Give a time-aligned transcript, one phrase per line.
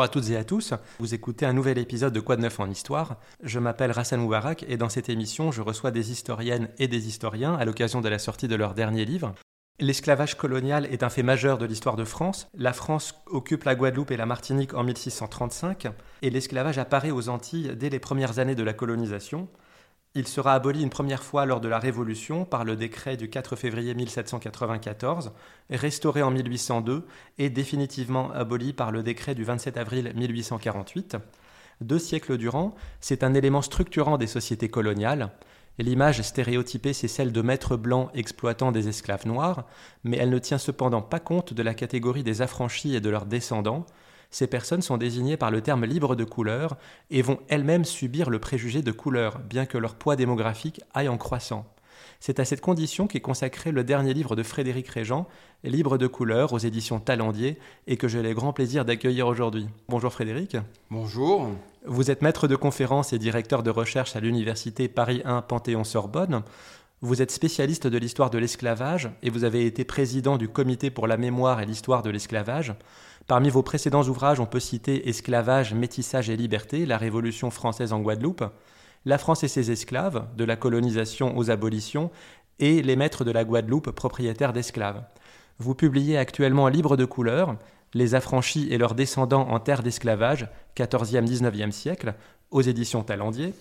[0.00, 2.58] Bonjour à toutes et à tous, vous écoutez un nouvel épisode de Quoi de neuf
[2.58, 3.16] en histoire.
[3.42, 7.54] Je m'appelle Rassan Moubarak et dans cette émission je reçois des historiennes et des historiens
[7.54, 9.34] à l'occasion de la sortie de leur dernier livre.
[9.78, 12.48] L'esclavage colonial est un fait majeur de l'histoire de France.
[12.54, 15.88] La France occupe la Guadeloupe et la Martinique en 1635
[16.22, 19.48] et l'esclavage apparaît aux Antilles dès les premières années de la colonisation.
[20.16, 23.54] Il sera aboli une première fois lors de la Révolution par le décret du 4
[23.54, 25.30] février 1794,
[25.70, 27.06] restauré en 1802
[27.38, 31.16] et définitivement aboli par le décret du 27 avril 1848.
[31.80, 35.30] Deux siècles durant, c'est un élément structurant des sociétés coloniales.
[35.78, 39.64] L'image stéréotypée, c'est celle de maîtres blancs exploitant des esclaves noirs,
[40.02, 43.26] mais elle ne tient cependant pas compte de la catégorie des affranchis et de leurs
[43.26, 43.86] descendants,
[44.30, 46.76] ces personnes sont désignées par le terme libre de couleur
[47.10, 51.18] et vont elles-mêmes subir le préjugé de couleur, bien que leur poids démographique aille en
[51.18, 51.66] croissant.
[52.22, 55.26] C'est à cette condition qu'est consacré le dernier livre de Frédéric Régent,
[55.64, 59.68] Libre de couleur, aux éditions Talendier, et que j'ai le grand plaisir d'accueillir aujourd'hui.
[59.88, 60.56] Bonjour Frédéric.
[60.90, 61.48] Bonjour.
[61.86, 66.42] Vous êtes maître de conférences et directeur de recherche à l'université Paris 1 Panthéon-Sorbonne.
[67.02, 71.06] Vous êtes spécialiste de l'histoire de l'esclavage et vous avez été président du comité pour
[71.06, 72.74] la mémoire et l'histoire de l'esclavage.
[73.26, 78.00] Parmi vos précédents ouvrages, on peut citer Esclavage, métissage et liberté, la Révolution française en
[78.00, 78.44] Guadeloupe,
[79.06, 82.10] La France et ses esclaves, de la colonisation aux abolitions,
[82.58, 85.02] et Les maîtres de la Guadeloupe, propriétaires d'esclaves.
[85.58, 87.56] Vous publiez actuellement Libre de couleur,
[87.94, 92.14] Les affranchis et leurs descendants en terre d'esclavage, 14e-19e siècle,
[92.50, 93.54] aux éditions Talendier.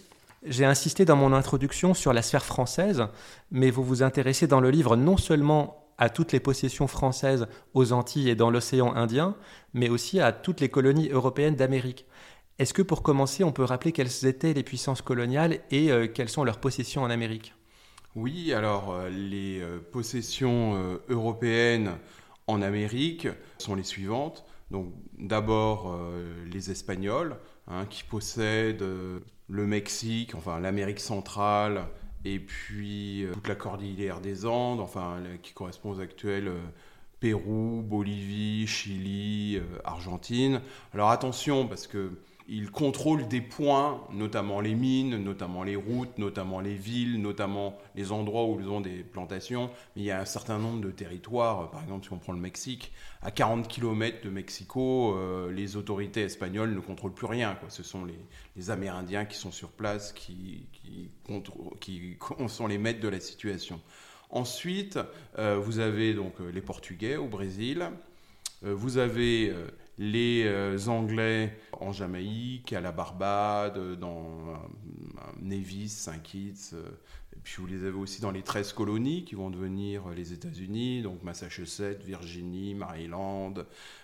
[0.44, 3.08] J'ai insisté dans mon introduction sur la sphère française,
[3.52, 7.92] mais vous vous intéressez dans le livre non seulement à toutes les possessions françaises aux
[7.92, 9.36] Antilles et dans l'océan Indien,
[9.73, 12.06] mais aussi à toutes les colonies européennes d'Amérique.
[12.58, 16.30] Est-ce que pour commencer, on peut rappeler quelles étaient les puissances coloniales et euh, quelles
[16.30, 17.54] sont leurs possessions en Amérique?
[18.16, 21.92] Oui, alors euh, les euh, possessions européennes
[22.48, 23.27] en Amérique
[23.58, 24.45] sont les suivantes.
[24.71, 26.00] Donc d'abord
[26.52, 28.86] les Espagnols, hein, qui possèdent
[29.49, 31.86] le Mexique, enfin l'Amérique centrale,
[32.26, 36.60] et puis euh, toute la cordillère des Andes, enfin qui correspond aux actuels euh,
[37.20, 40.61] Pérou, Bolivie, Chili, euh, Argentine.
[40.93, 42.11] Alors attention parce que
[42.52, 48.11] il contrôle des points, notamment les mines, notamment les routes, notamment les villes, notamment les
[48.11, 49.70] endroits où ils ont des plantations.
[49.95, 52.39] Mais il y a un certain nombre de territoires, par exemple si on prend le
[52.39, 57.55] Mexique, à 40 km de Mexico, euh, les autorités espagnoles ne contrôlent plus rien.
[57.70, 60.67] Ce sont les, Amérindiens qui sont sur place, qui,
[62.48, 63.80] sont les maîtres de la situation.
[64.32, 64.99] Ensuite,
[65.38, 67.89] euh, vous avez donc euh, les Portugais au Brésil,
[68.61, 69.54] vous avez
[69.99, 76.89] les euh, Anglais en Jamaïque, à la Barbade, dans euh, Nevis, Saint-Kitts, euh,
[77.36, 81.02] et puis vous les avez aussi dans les 13 colonies qui vont devenir les États-Unis,
[81.02, 83.54] donc Massachusetts, Virginie, Maryland.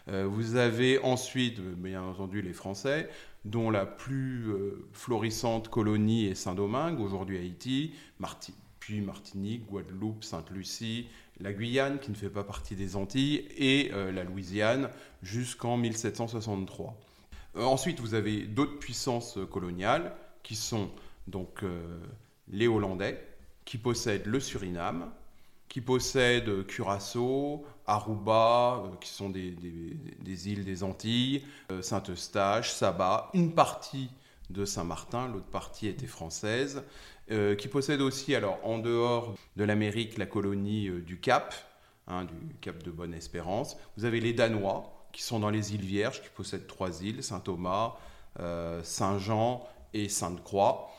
[0.08, 3.10] vous avez ensuite, bien entendu, les Français,
[3.44, 4.54] dont la plus
[4.94, 7.94] florissante colonie est Saint-Domingue, aujourd'hui Haïti,
[8.80, 11.08] puis Martinique, Guadeloupe, Sainte-Lucie,
[11.40, 14.90] la Guyane, qui ne fait pas partie des Antilles, et euh, la Louisiane
[15.22, 16.96] jusqu'en 1763.
[17.58, 20.14] Euh, ensuite, vous avez d'autres puissances coloniales
[20.44, 20.90] qui sont
[21.28, 22.00] donc euh,
[22.50, 23.22] les Hollandais,
[23.66, 25.12] qui possèdent le Suriname,
[25.68, 31.44] qui possèdent Curaçao, Aruba, qui sont des îles des Antilles,
[31.82, 34.10] Saint-Eustache, Saba, une partie
[34.50, 36.84] de Saint-Martin, l'autre partie était française,
[37.32, 41.56] euh, qui possède aussi, alors en dehors de l'Amérique, la colonie euh, du Cap,
[42.08, 43.78] hein, du Cap de Bonne-Espérance.
[43.98, 47.96] Vous avez les Danois, qui sont dans les îles Vierges, qui possèdent trois îles, Saint-Thomas,
[48.40, 50.92] euh, Saint-Jean et Sainte-Croix.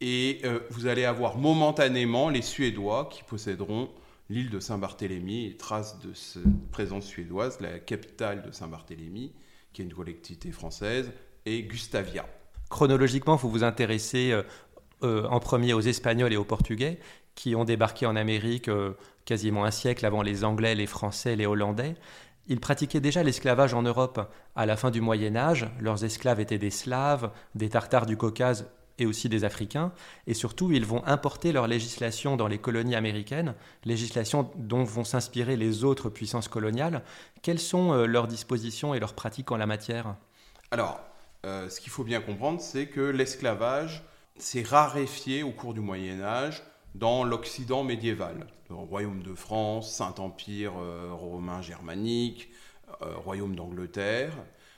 [0.00, 3.88] Et vous allez avoir momentanément les Suédois qui posséderont
[4.30, 9.32] l'île de Saint-Barthélemy, et trace de cette présence suédoise, la capitale de Saint-Barthélemy,
[9.72, 11.12] qui est une collectivité française,
[11.46, 12.26] et Gustavia.
[12.68, 14.32] Chronologiquement, vous vous intéressez
[15.02, 16.98] euh, en premier aux Espagnols et aux Portugais,
[17.34, 18.92] qui ont débarqué en Amérique euh,
[19.24, 21.94] quasiment un siècle avant les Anglais, les Français, les Hollandais.
[22.46, 25.68] Ils pratiquaient déjà l'esclavage en Europe à la fin du Moyen Âge.
[25.80, 29.92] Leurs esclaves étaient des Slaves, des Tartares du Caucase et aussi des Africains.
[30.26, 33.54] Et surtout, ils vont importer leur législation dans les colonies américaines,
[33.84, 37.02] législation dont vont s'inspirer les autres puissances coloniales.
[37.42, 40.16] Quelles sont euh, leurs dispositions et leurs pratiques en la matière?
[40.70, 41.00] Alors,
[41.44, 44.04] ce qu'il faut bien comprendre, c'est que l'esclavage
[44.36, 46.62] s'est raréfié au cours du Moyen Âge
[46.94, 48.46] dans l'Occident médiéval.
[48.68, 52.50] Le royaume de France, Saint-Empire euh, romain germanique,
[53.02, 54.32] euh, royaume d'Angleterre.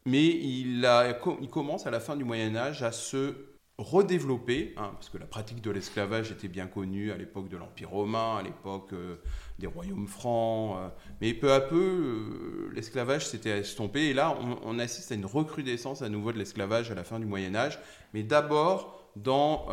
[0.07, 3.35] Mais il, a, il, commence à la fin du Moyen Âge à se
[3.79, 7.91] redéveloppé, hein, parce que la pratique de l'esclavage était bien connue à l'époque de l'Empire
[7.91, 9.17] romain, à l'époque euh,
[9.59, 10.79] des royaumes francs,
[11.21, 16.09] mais peu à peu, l'esclavage s'était estompé, et là, on, assiste à une recrudescence à
[16.09, 17.81] nouveau de l'esclavage à la fin du Moyen Âge,
[18.13, 19.67] mais d'abord dans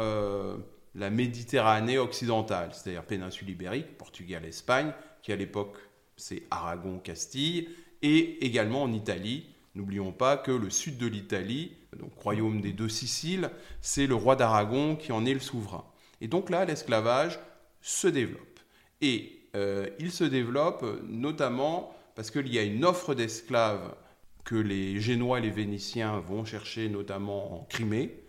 [0.95, 5.77] la Méditerranée occidentale, c'est-à-dire péninsule ibérique, Portugal, Espagne, qui à l'époque
[6.17, 7.69] c'est Aragon, Castille,
[8.01, 9.45] et également en Italie.
[9.75, 13.49] N'oublions pas que le sud de l'Italie, donc royaume des deux Siciles,
[13.79, 15.85] c'est le roi d'Aragon qui en est le souverain.
[16.19, 17.39] Et donc là, l'esclavage
[17.81, 18.59] se développe.
[19.01, 23.95] Et euh, il se développe notamment parce qu'il y a une offre d'esclaves
[24.43, 28.20] que les Génois et les Vénitiens vont chercher notamment en Crimée.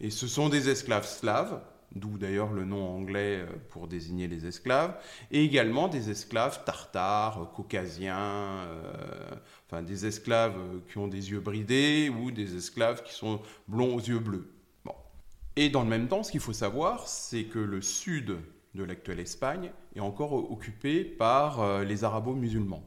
[0.00, 1.60] Et ce sont des esclaves slaves,
[1.94, 4.96] d'où d'ailleurs le nom anglais euh, pour désigner les esclaves,
[5.30, 9.34] et également des esclaves tartares, caucasiens, euh,
[9.66, 10.56] enfin des esclaves
[10.88, 14.52] qui ont des yeux bridés ou des esclaves qui sont blonds aux yeux bleus.
[14.84, 14.94] Bon.
[15.56, 18.36] Et dans le même temps, ce qu'il faut savoir, c'est que le sud
[18.74, 22.82] de l'actuelle Espagne est encore occupé par euh, les arabo-musulmans.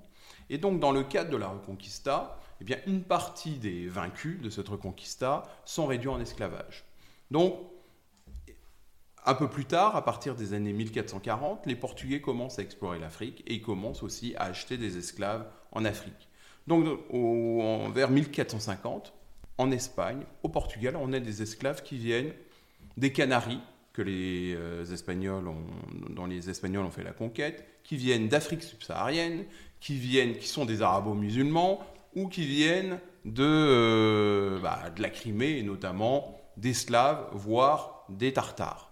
[0.50, 4.50] Et donc dans le cadre de la Reconquista, eh bien, une partie des vaincus de
[4.50, 6.87] cette Reconquista sont réduits en esclavage.
[7.32, 7.56] Donc
[9.26, 13.44] un peu plus tard, à partir des années 1440, les Portugais commencent à explorer l'Afrique
[13.46, 16.30] et ils commencent aussi à acheter des esclaves en Afrique.
[16.66, 16.86] Donc
[17.94, 19.14] vers 1450,
[19.58, 22.32] en Espagne, au Portugal, on a des esclaves qui viennent
[22.96, 23.60] des Canaries,
[23.92, 25.66] que les euh, Espagnols ont,
[26.10, 29.46] dont les Espagnols ont fait la conquête, qui viennent d'Afrique subsaharienne,
[29.80, 31.86] qui viennent, qui sont des Arabo-musulmans,
[32.16, 38.92] ou qui viennent de, euh, bah, de la Crimée, notamment des Slaves, voire des Tartares.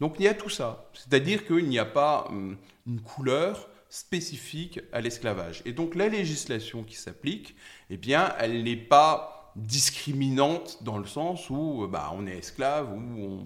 [0.00, 0.90] Donc il y a tout ça.
[0.92, 2.56] C'est-à-dire qu'il n'y a pas hum,
[2.86, 5.62] une couleur spécifique à l'esclavage.
[5.64, 7.54] Et donc la législation qui s'applique,
[7.90, 13.44] eh bien, elle n'est pas discriminante dans le sens où bah, on est esclave ou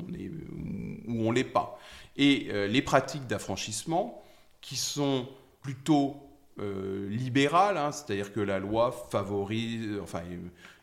[1.07, 1.79] on l'est pas.
[2.17, 4.23] Et euh, les pratiques d'affranchissement
[4.63, 5.29] qui sont
[5.61, 6.17] plutôt
[6.61, 10.23] euh, libérales, hein, c'est-à-dire que la loi favorise, enfin,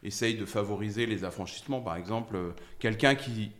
[0.05, 1.81] essaye de favoriser les affranchissements.
[1.81, 2.37] Par exemple,
[2.79, 3.51] quelqu'un qui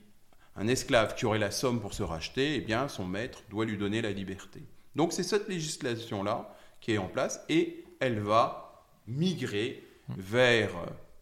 [0.56, 3.78] un esclave qui aurait la somme pour se racheter, eh bien, son maître doit lui
[3.78, 4.64] donner la liberté.
[4.96, 9.84] Donc c'est cette législation-là qui est en place et elle va migrer
[10.18, 10.72] vers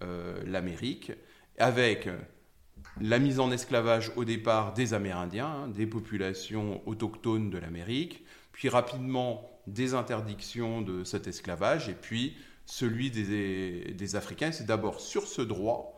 [0.03, 1.11] euh, l'Amérique
[1.57, 2.07] avec
[3.01, 8.69] la mise en esclavage au départ des Amérindiens, hein, des populations autochtones de l'Amérique, puis
[8.69, 14.51] rapidement des interdictions de cet esclavage et puis celui des, Africains.
[14.51, 15.97] C'est d'abord sur ce droit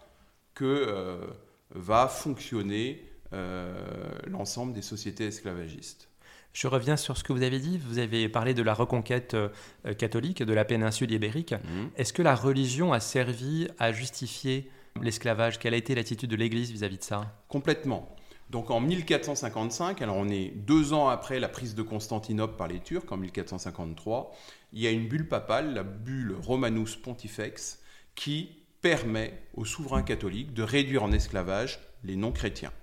[0.53, 1.17] que euh,
[1.71, 3.03] va fonctionner
[3.33, 3.73] euh,
[4.27, 6.09] l'ensemble des sociétés esclavagistes.
[6.53, 7.77] Je reviens sur ce que vous avez dit.
[7.77, 9.49] Vous avez parlé de la reconquête euh,
[9.97, 11.51] catholique de la péninsule ibérique.
[11.51, 11.89] Mhm.
[11.97, 14.71] Est-ce que la religion a servi à justifier
[15.01, 15.59] l'esclavage?
[15.59, 17.35] Quelle a été l'attitude de l'Église vis-à-vis de ça?
[17.49, 18.15] Complètement.
[18.49, 22.79] Donc en 1455, alors on est deux ans après la prise de Constantinople par les
[22.79, 24.31] Turcs, en 1453,
[24.75, 27.79] il y a une bulle papale, la bulle Romanus Pontifex,
[28.13, 28.49] qui
[28.81, 32.73] permet aux souverains catholiques de réduire en esclavage les non-chrétiens.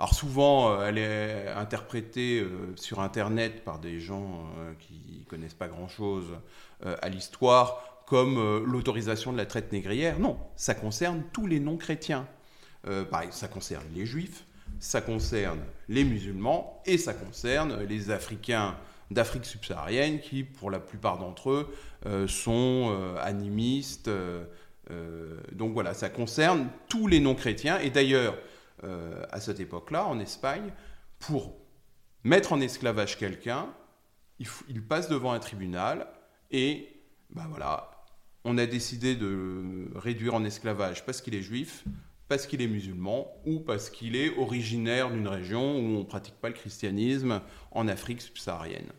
[0.00, 5.54] Alors souvent, euh, elle est interprétée euh, sur Internet par des gens euh, qui connaissent
[5.54, 6.26] pas grand-chose
[7.00, 10.18] à l'histoire comme l'autorisation de la traite négrière.
[10.18, 12.28] Non, ça concerne tous les non-chrétiens.
[13.30, 14.44] ça concerne les juifs,
[14.80, 18.76] ça concerne les musulmans et ça concerne les Africains
[19.14, 24.10] d'Afrique subsaharienne qui, pour la plupart d'entre eux, sont animistes.
[25.52, 27.78] donc voilà, ça concerne tous les non-chrétiens.
[27.78, 28.34] Et d'ailleurs,
[28.84, 30.72] euh, à cette époque-là, en Espagne,
[31.18, 31.56] pour
[32.22, 33.68] mettre en esclavage quelqu'un,
[34.40, 36.08] il, passe devant un tribunal
[36.50, 36.88] et
[37.30, 37.90] ben voilà,
[38.44, 41.84] on a décidé de réduire en esclavage parce qu'il est juif,
[42.28, 46.34] parce qu'il est musulman ou parce qu'il est originaire d'une région où on ne pratique
[46.34, 47.40] pas le christianisme
[47.70, 48.90] en Afrique subsaharienne.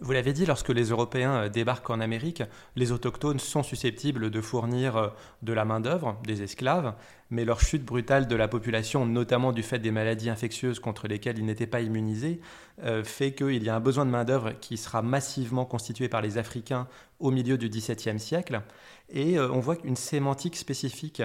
[0.00, 2.42] Vous l'avez dit, lorsque les Européens euh, débarquent en Amérique,
[2.74, 5.08] les autochtones sont susceptibles de fournir euh,
[5.42, 6.94] de la main-d'œuvre, des esclaves,
[7.30, 11.38] mais leur chute brutale de la population, notamment du fait des maladies infectieuses contre lesquelles
[11.38, 12.40] ils n'étaient pas immunisés,
[12.82, 16.36] euh, fait qu'il y a un besoin de main-d'œuvre qui sera massivement constitué par les
[16.36, 16.88] Africains
[17.20, 18.60] au milieu du XVIIe siècle.
[19.08, 21.22] Et on voit une sémantique spécifique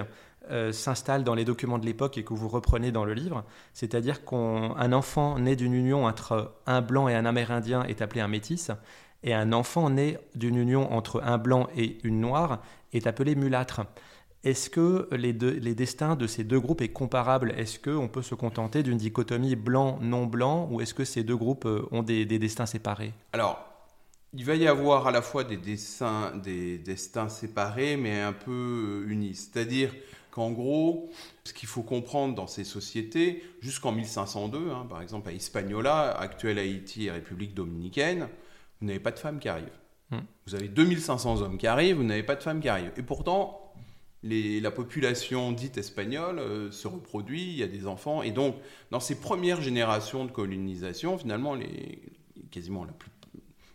[0.50, 4.24] euh, s'installe dans les documents de l'époque et que vous reprenez dans le livre, c'est-à-dire
[4.24, 8.70] qu'un enfant né d'une union entre un blanc et un amérindien est appelé un métis,
[9.22, 12.62] et un enfant né d'une union entre un blanc et une noire
[12.92, 13.82] est appelé mulâtre.
[14.44, 17.52] Est-ce que les, les, destins de ces deux groupes est comparable?
[17.56, 21.66] Est-ce qu'on peut se contenter d'une dichotomie blanc-non blanc ou est-ce que ces deux groupes
[21.66, 23.12] euh, ont des, destins séparés?
[23.32, 23.58] Alors,
[24.32, 29.34] il va y avoir à la fois des, des destins séparés mais un peu unis.
[29.34, 29.92] C'est-à-dire
[30.38, 31.10] qu'en gros,
[31.42, 36.60] ce qu'il faut comprendre dans ces sociétés, jusqu'en 1502, hein, par exemple à Hispaniola, actuelle
[36.60, 38.28] Haïti et République dominicaine,
[38.80, 39.66] vous n'avez pas de femmes qui arrivent.
[40.12, 40.20] Hmm.
[40.46, 42.92] Vous avez 2500 hommes qui arrivent, vous n'avez pas de femmes qui arrivent.
[42.96, 43.72] Et pourtant,
[44.22, 48.22] la population dite espagnole euh, se reproduit, il y a des enfants.
[48.22, 48.54] Et donc,
[48.92, 52.00] dans ces premières générations de colonisation, finalement, les,
[52.52, 52.86] quasiment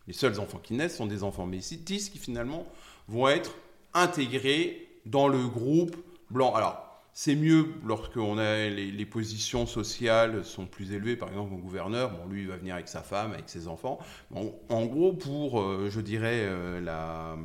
[0.08, 2.66] les seuls enfants qui naissent sont des enfants métis qui finalement
[3.10, 3.54] vont être
[3.94, 5.98] intégrés dans le groupe
[6.42, 12.10] Alors, c'est mieux lorsque a les, positions sociales sont plus élevées, par exemple, mon gouverneur,
[12.10, 14.00] bon, lui, il va venir avec sa femme, avec ses enfants.
[14.34, 17.36] en gros, pour, euh, je dirais, euh,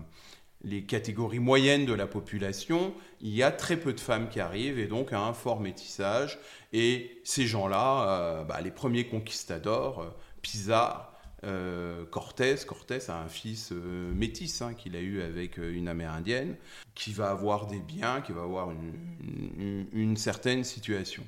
[0.65, 4.79] les catégories moyennes de la population, il y a très peu de femmes qui arrivent
[4.79, 6.39] et donc un fort métissage.
[6.73, 11.03] Et ces gens-là, euh, bah, les premiers conquistadors, Pizarro,
[11.45, 15.89] euh, Cortés, Cortés a un fils euh, métis hein, qu'il a eu avec euh, une
[15.89, 16.57] amérindienne,
[16.95, 21.23] qui va avoir des biens, qui va avoir une, certaine situation.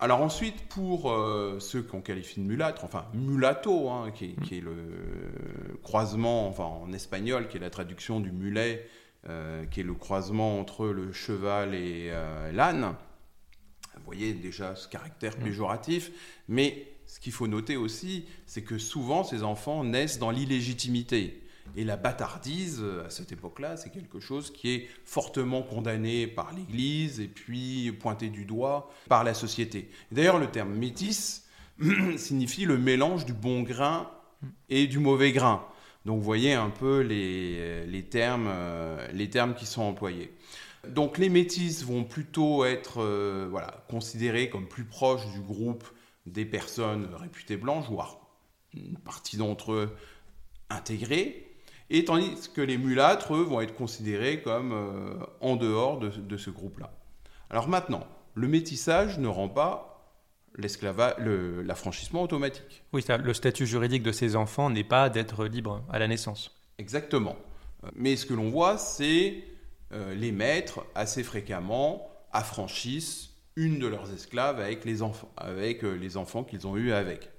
[0.00, 1.14] Alors ensuite, pour
[1.60, 4.74] ceux qu'on qualifie de mulâtres, enfin mulatto, hein, qui, est, le
[5.82, 8.88] croisement, enfin en espagnol, qui est la traduction du mulet,
[9.70, 12.10] qui est le croisement entre le cheval et
[12.52, 12.94] l'âne.
[13.94, 15.44] Vous voyez déjà ce caractère mmh.
[15.44, 16.10] péjoratif,
[16.48, 21.42] mais ce qu'il faut noter aussi, c'est que souvent ces enfants naissent dans l'illégitimité.
[21.76, 27.20] Et la bâtardise, à cette époque-là, c'est quelque chose qui est fortement condamné par l'Église
[27.20, 29.90] et puis pointé du doigt par la société.
[30.10, 31.44] D'ailleurs, le terme métis
[32.16, 34.10] signifie le mélange du bon grain
[34.70, 35.66] et du mauvais grain.
[36.06, 40.32] Donc vous voyez un peu les, termes, euh, les termes qui sont employés.
[40.88, 45.84] Donc les métis vont plutôt être euh, voilà, considérés comme plus proches du groupe
[46.26, 48.18] des personnes réputées blanches, voire
[48.74, 49.96] une partie d'entre eux
[50.70, 51.52] intégrés,
[51.90, 56.48] et tandis que les mulâtres, eux, vont être considérés comme euh, en dehors de, ce
[56.48, 56.90] groupe-là.
[57.50, 59.88] Alors maintenant, le métissage ne rend pas
[60.56, 62.82] l'affranchissement automatique.
[62.92, 66.54] Oui, ça, le statut juridique de ces enfants n'est pas d'être libre à la naissance.
[66.78, 67.36] Exactement.
[67.94, 69.44] Mais ce que l'on voit, c'est
[69.92, 75.94] euh, les maîtres, assez fréquemment, affranchissent une de leurs esclaves avec les enfants, avec euh,
[75.94, 77.30] les enfants qu'ils ont eus avec.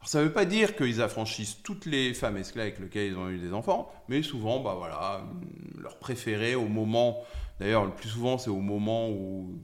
[0.00, 3.16] Alors, ça ne veut pas dire qu'ils affranchissent toutes les femmes esclaves avec lesquelles ils
[3.16, 5.24] ont eu des enfants, mais souvent, bah voilà,
[5.78, 7.22] leur préféré au moment,
[7.60, 9.60] d'ailleurs le plus souvent c'est au moment où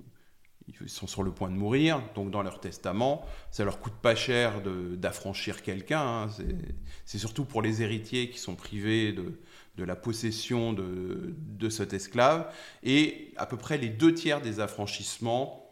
[0.81, 4.15] ils sont sur le point de mourir, donc dans leur testament, ça leur coûte pas
[4.15, 6.29] cher d'affranchir quelqu'un, hein.
[7.05, 9.41] c'est surtout pour les héritiers qui sont privés de,
[9.77, 14.61] de la possession de, de cet esclave, et à peu près les deux tiers des
[14.61, 15.68] affranchissements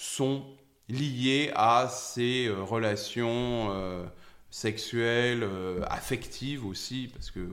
[0.00, 0.42] sont
[0.88, 4.06] liées à ces euh, relations euh,
[4.48, 7.46] sexuelles, euh, affectives aussi, parce que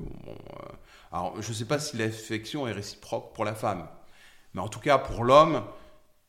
[1.11, 3.87] alors, je ne sais pas si l'affection est réciproque pour la femme,
[4.53, 5.61] mais en tout cas pour l'homme,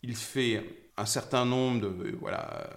[0.03, 2.69] il fait un certain nombre de voilà,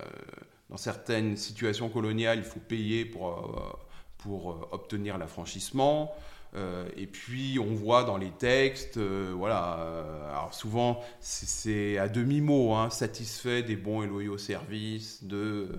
[0.69, 3.79] dans certaines situations coloniales, il faut payer pour
[4.21, 6.13] pour obtenir l'affranchissement.
[6.53, 12.09] Euh, et puis on voit dans les textes, euh, voilà, euh, alors souvent c'est à
[12.09, 15.69] demi-mot, hein, satisfait des bons et loyaux services, de...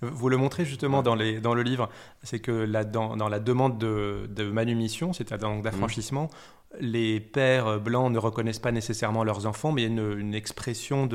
[0.00, 1.90] Vous le montrez justement dans, les, dans le livre,
[2.22, 6.30] c'est que là, dans, dans, la demande de, de manumission, c'est-à-dire d'affranchissement,
[6.80, 10.34] les pères blancs ne reconnaissent pas nécessairement leurs enfants, mais il y a une, une
[10.34, 11.08] expression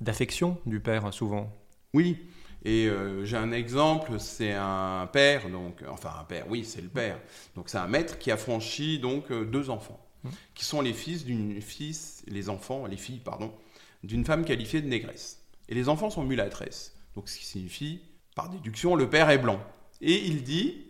[0.00, 1.52] d'affection du père souvent.
[1.94, 2.16] Oui,
[2.64, 6.88] et euh, j'ai un exemple, c'est un père, donc, enfin un père, oui, c'est le
[6.88, 7.18] père.
[7.56, 10.28] Donc c'est un maître qui a franchi donc euh, deux enfants, mmh.
[10.54, 13.52] qui sont les fils d'une fils, les enfants, les filles, pardon,
[14.04, 15.42] d'une femme qualifiée de négresse.
[15.68, 16.94] Et les enfants sont mulâtresses.
[17.16, 18.00] Donc ce qui signifie,
[18.36, 19.60] par déduction, le père est blanc.
[20.00, 20.86] Et il dit,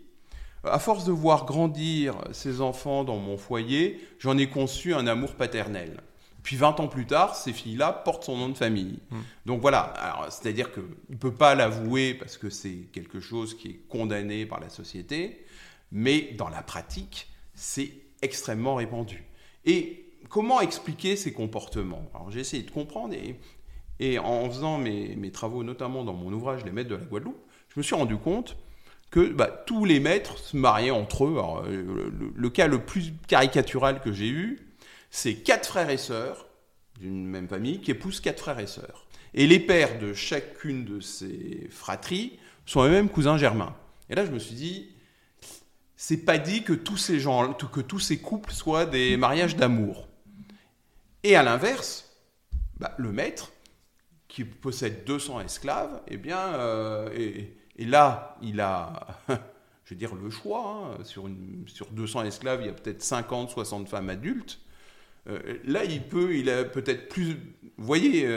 [0.63, 5.35] à force de voir grandir ces enfants dans mon foyer, j'en ai conçu un amour
[5.35, 6.01] paternel.
[6.43, 8.99] Puis 20 ans plus tard, ces filles-là portent son nom de famille.
[9.09, 9.21] Hmm.
[9.45, 9.93] Donc voilà,
[10.29, 14.59] c'est-à-dire qu'il ne peut pas l'avouer parce que c'est quelque chose qui est condamné par
[14.59, 15.45] la société,
[15.91, 19.23] mais dans la pratique, c'est extrêmement répandu.
[19.65, 22.09] Et comment expliquer ces comportements?
[22.13, 23.15] Alors j'ai essayé de comprendre
[23.99, 27.79] et, en faisant mes, travaux, notamment dans mon ouvrage Les maîtres de la Guadeloupe, je
[27.79, 28.57] me suis rendu compte
[29.11, 31.37] que bah, tous les maîtres se mariaient entre eux.
[31.67, 34.59] Euh, le, cas le plus caricatural que j'ai eu,
[35.15, 36.47] c'est quatre frères et sœurs
[36.99, 39.05] d'une même famille qui épousent quatre frères et sœurs.
[39.35, 43.75] Et les pères de chacune de ces fratries sont eux-mêmes cousins germains.
[44.09, 44.89] Et là, je me suis dit,
[45.95, 50.07] c'est pas dit que tous ces gens, que tous ces couples soient des mariages d'amour.
[51.21, 52.17] Et à l'inverse,
[52.79, 53.51] bah, le maître,
[54.27, 60.31] qui possède 200 esclaves, eh bien, euh, et, là, il a, je veux dire, le
[60.31, 60.95] choix.
[60.97, 61.03] Hein.
[61.03, 64.59] sur, une, sur 200 esclaves, il y a peut-être 50, 60 femmes adultes.
[65.65, 67.37] Là, il peut, il a peut-être plus.
[67.77, 68.27] Vous voyez,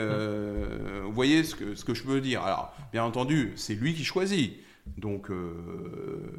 [1.03, 2.41] vous voyez ce que, ce que je veux dire.
[2.41, 4.53] Alors, bien entendu, c'est lui qui choisit.
[4.97, 5.29] Donc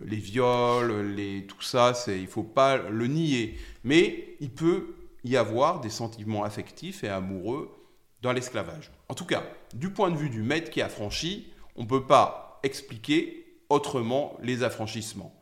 [0.05, 3.59] les viols, les, tout ça, il ne faut pas le nier.
[3.85, 7.71] Mais il peut y avoir des sentiments affectifs et amoureux
[8.23, 8.91] dans l'esclavage.
[9.09, 12.59] En tout cas, du point de vue du maître qui affranchit, on ne peut pas
[12.63, 15.35] expliquer autrement les affranchissements.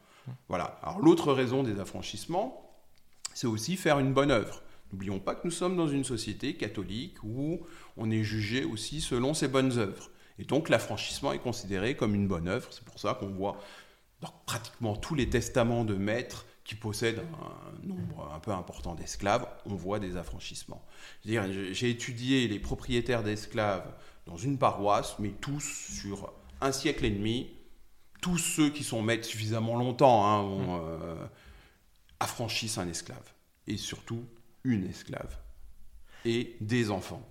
[0.48, 0.78] Voilà.
[0.82, 2.76] Alors l'autre raison des affranchissements,
[3.32, 4.62] c'est aussi faire une bonne œuvre.
[4.92, 7.60] N'oublions pas que nous sommes dans une société catholique où
[7.96, 10.10] on est jugé aussi selon ses bonnes œuvres.
[10.38, 12.68] Et donc l'affranchissement est considéré comme une bonne œuvre.
[12.70, 13.58] C'est pour ça qu'on voit
[14.20, 19.46] dans pratiquement tous les testaments de maîtres qui possèdent un nombre un peu important d'esclaves,
[19.66, 20.84] on voit des affranchissements.
[21.24, 23.94] J'ai étudié les propriétaires d'esclaves
[24.26, 27.50] dans une paroisse, mais tous sur un siècle et demi,
[28.20, 30.66] tous ceux qui sont maîtres suffisamment longtemps hein, mmh.
[30.68, 31.26] euh,
[32.18, 33.32] affranchissent un esclave,
[33.68, 34.24] et surtout
[34.66, 35.38] une esclave,
[36.24, 37.22] et des enfants.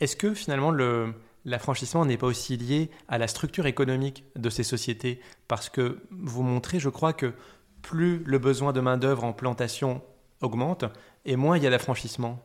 [0.00, 1.14] Est-ce que finalement le,
[1.44, 5.20] l'affranchissement n'est pas aussi lié à la structure économique de ces sociétés?
[5.48, 7.34] Parce que vous montrez, je crois, que
[7.82, 10.02] plus le besoin de main-d'œuvre en plantation
[10.40, 10.84] augmente,
[11.24, 12.42] et moins il y a d'affranchissement.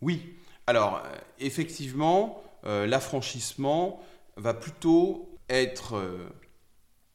[0.00, 0.34] Oui,
[0.66, 1.02] alors
[1.38, 4.00] effectivement, euh, l'affranchissement
[4.36, 6.28] va plutôt être euh,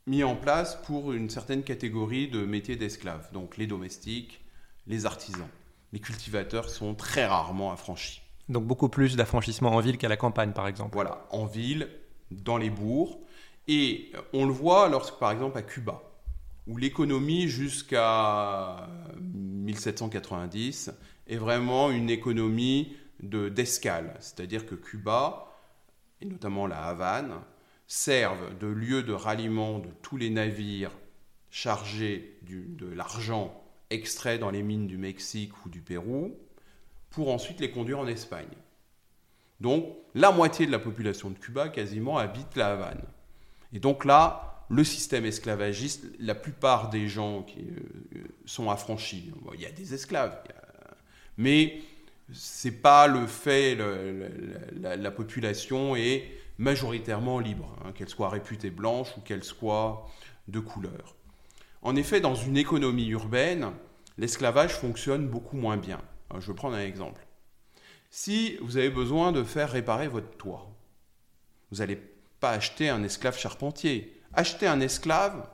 [0.05, 4.41] mis en place pour une certaine catégorie de métiers d'esclaves, donc les domestiques,
[4.87, 5.47] les artisans.
[5.93, 8.23] Les cultivateurs sont très rarement affranchis.
[8.49, 10.93] Donc beaucoup plus d'affranchissement en ville qu'à la campagne, par exemple.
[10.93, 11.87] Voilà, en ville,
[12.31, 13.19] dans les bourgs.
[13.67, 16.01] Et on le voit lorsque, par exemple, à Cuba,
[16.67, 18.89] où l'économie jusqu'à
[19.21, 20.91] 1790
[21.27, 24.17] est vraiment une économie d'escale.
[24.19, 25.47] C'est-à-dire que Cuba,
[26.19, 27.35] et notamment la Havane,
[27.85, 30.91] servent de lieu de ralliement de tous les navires
[31.51, 33.62] chargés de l'argent
[33.93, 36.35] extrait dans les mines du Mexique ou du Pérou,
[37.09, 38.47] pour ensuite les conduire en Espagne.
[39.59, 39.85] Donc
[40.15, 43.03] la moitié de la population de Cuba quasiment habite la Havane.
[43.71, 49.61] Et donc là, le système esclavagiste, la plupart des gens qui euh, sont affranchis, il
[49.61, 50.41] y a des esclaves,
[51.37, 51.81] mais
[52.31, 53.77] c'est pas le fait,
[54.79, 60.07] la, population est majoritairement libre, hein, qu'elle soit réputée blanche ou qu'elle soit
[60.47, 61.15] de couleur.
[61.81, 63.71] En effet, dans une économie urbaine,
[64.17, 66.01] l'esclavage fonctionne beaucoup moins bien.
[66.39, 67.25] Je vais prendre un exemple.
[68.09, 70.69] Si vous avez besoin de faire réparer votre toit,
[71.71, 71.99] vous n'allez
[72.39, 74.19] pas acheter un esclave charpentier.
[74.33, 75.47] Acheter un esclave,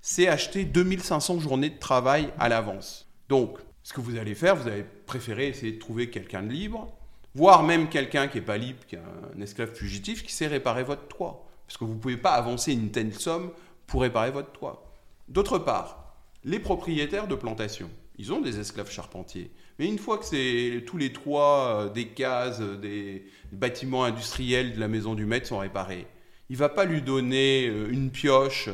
[0.00, 3.08] c'est acheter 2500 journées de travail à l'avance.
[3.28, 6.92] Donc, ce que vous allez faire, vous allez préférer essayer de trouver quelqu'un de libre,
[7.34, 9.00] voire même quelqu'un qui n'est pas libre, qui est
[9.36, 11.46] un esclave fugitif, qui sait réparer votre toit.
[11.66, 13.50] Parce que vous ne pouvez pas avancer une telle somme
[13.86, 14.90] pour réparer votre toit.
[15.28, 16.03] D'autre part,
[16.44, 19.50] les propriétaires de plantations, ils ont des esclaves charpentiers.
[19.78, 24.80] Mais une fois que c'est tous les toits euh, des cases, des bâtiments industriels de
[24.80, 26.06] la maison du maître sont réparés,
[26.50, 28.68] il va pas lui donner euh, une pioche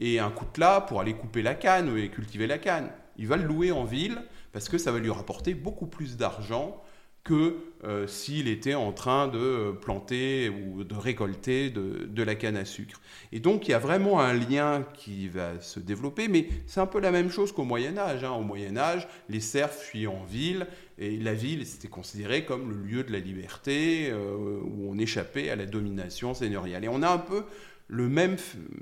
[0.00, 2.90] et un coutelas pour aller couper la canne et cultiver la canne.
[3.16, 6.82] Il va le louer en ville parce que ça va lui rapporter beaucoup plus d'argent
[7.24, 12.64] que euh, s'il était en train de planter ou de récolter de, la canne à
[12.64, 13.00] sucre.
[13.32, 16.86] Et donc il y a vraiment un lien qui va se développer, mais c'est un
[16.86, 18.24] peu la même chose qu'au Moyen Âge.
[18.24, 18.30] Hein.
[18.30, 20.66] Au Moyen Âge, les serfs fuyaient en ville,
[20.98, 25.50] et la ville c'était considéré comme le lieu de la liberté, euh, où on échappait
[25.50, 26.84] à la domination seigneuriale.
[26.84, 27.44] Et on a un peu
[27.88, 28.36] le même,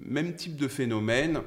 [0.05, 1.41] même type de phénomène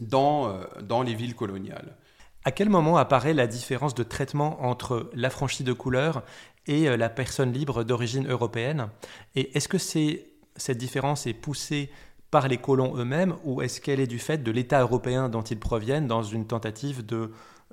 [0.00, 1.96] dans, euh, dans les villes coloniales.
[2.44, 6.22] À quel moment apparaît la différence de traitement entre l'affranchi de couleur
[6.66, 8.88] et euh, la personne libre d'origine européenne?
[9.36, 11.90] Et est-ce que cette différence est poussée
[12.32, 15.58] par les colons eux-mêmes ou est-ce qu'elle est du fait de l'État européen dont ils
[15.58, 17.30] proviennent dans une tentative de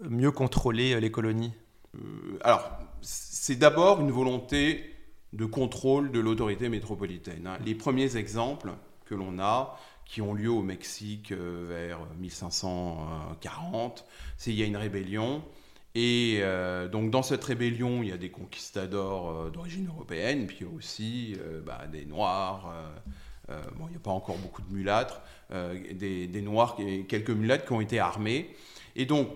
[0.08, 1.54] mieux contrôler euh, les colonies?
[1.96, 2.70] Euh, Alors,
[3.02, 4.96] c'est d'abord une volonté
[5.34, 7.48] de contrôle de l'autorité métropolitaine.
[7.48, 7.58] Hein.
[7.66, 8.72] Les premiers exemples
[9.06, 9.78] que l'on a,
[10.10, 14.06] qui ont lieu au Mexique euh, vers 1540.
[14.38, 15.44] C'est il y a une rébellion.
[15.94, 20.66] Et euh, donc dans cette rébellion, il y a des conquistadors euh, d'origine européenne, puis
[20.66, 22.74] aussi bah, des Noirs.
[23.48, 27.66] bon, il n'y a pas encore beaucoup de mulâtres, des, des, Noirs et quelques mulâtres
[27.66, 28.56] qui ont été armés.
[28.96, 29.30] Et donc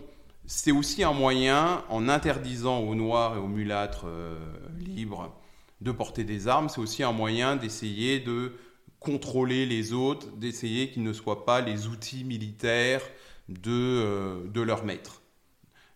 [0.46, 4.08] c'est aussi un moyen, en interdisant aux Noirs et aux mulâtres
[4.80, 5.32] libres
[5.82, 8.54] de porter des armes, c'est aussi un moyen d'essayer de
[9.04, 13.04] contrôler les autres, d'essayer qu'ils ne soient pas les outils militaires
[13.50, 15.22] de, euh, de leur maître.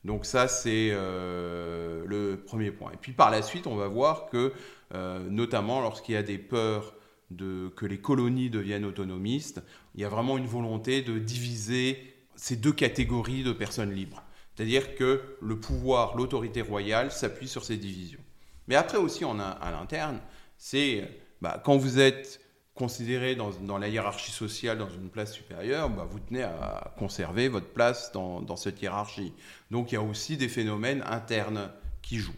[0.04, 2.92] Donc ça, c'est euh, le premier point.
[2.92, 4.54] Et puis par la suite, on va voir que,
[4.94, 6.94] euh, notamment lorsqu'il y a des peurs
[7.32, 9.62] de, que les colonies deviennent autonomistes,
[9.96, 14.24] il y a vraiment une volonté de diviser ces deux catégories de personnes libres.
[14.56, 18.22] C'est-à-dire que le pouvoir, l'autorité royale s'appuie sur ces divisions.
[18.68, 20.20] Mais après aussi, en, à l'interne,
[20.58, 21.10] c'est
[21.42, 22.40] bah, quand vous êtes
[22.78, 27.68] considéré dans, la hiérarchie sociale dans une place supérieure, bah, vous tenez à conserver votre
[27.68, 29.34] place dans, dans cette hiérarchie.
[29.72, 31.70] Donc il y a aussi des phénomènes internes
[32.02, 32.36] qui jouent.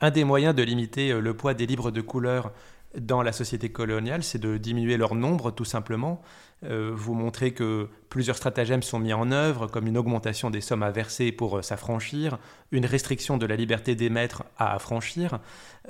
[0.00, 2.52] Un des moyens de limiter euh, le poids des livres de couleur
[2.98, 6.22] dans la société coloniale, c'est de diminuer leur nombre tout simplement.
[6.64, 10.82] Euh, vous montrez que plusieurs stratagèmes sont mis en œuvre, comme une augmentation des sommes
[10.82, 12.38] à verser pour euh, s'affranchir,
[12.72, 15.38] une restriction de la liberté d'émettre à affranchir.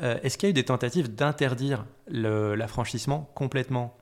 [0.02, 3.96] Euh, est-ce qu'il y a eu des tentatives d'interdire l'affranchissement complètement?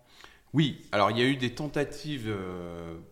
[0.54, 2.32] Oui, alors il y a eu des tentatives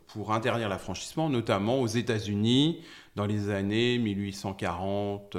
[0.07, 2.85] pour interdire l'affranchissement, notamment aux États-Unis
[3.17, 5.37] dans les années 1840,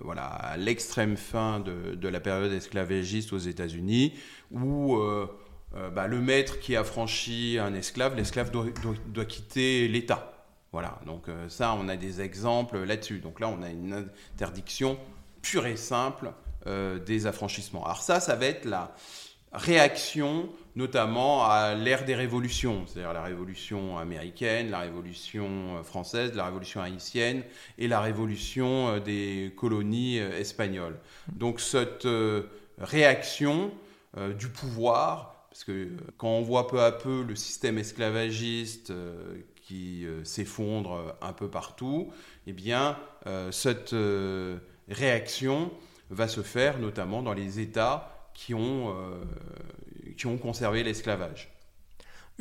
[0.00, 4.14] voilà, à l'extrême fin de, la période esclavagiste aux États-Unis,
[4.50, 5.00] où
[5.74, 10.32] bah, le maître qui a franchi un esclave, l'esclave doit, quitter l'État.
[10.72, 13.18] Voilà, donc euh, ça, on a des exemples là-dessus.
[13.18, 14.98] Donc là, on a une interdiction
[15.42, 16.32] pure et simple
[16.66, 17.84] euh, des affranchissements.
[17.84, 18.94] Alors ça, ça va être la
[19.52, 26.80] réaction notamment à l'ère des révolutions, c'est-à-dire la révolution américaine, la révolution française, la révolution
[26.80, 27.42] haïtienne
[27.76, 30.98] et la révolution des colonies espagnoles.
[31.30, 32.08] Donc cette
[32.78, 33.72] réaction
[34.38, 39.36] du pouvoir parce que euh, quand on voit peu à peu le système esclavagiste euh,
[39.54, 42.10] qui euh, s'effondre un peu partout,
[42.46, 42.98] eh bien,
[43.50, 43.94] cette
[44.88, 45.70] réaction
[46.10, 48.96] va se faire notamment dans les États qui ont,
[50.16, 51.51] qui ont conservé l'esclavage.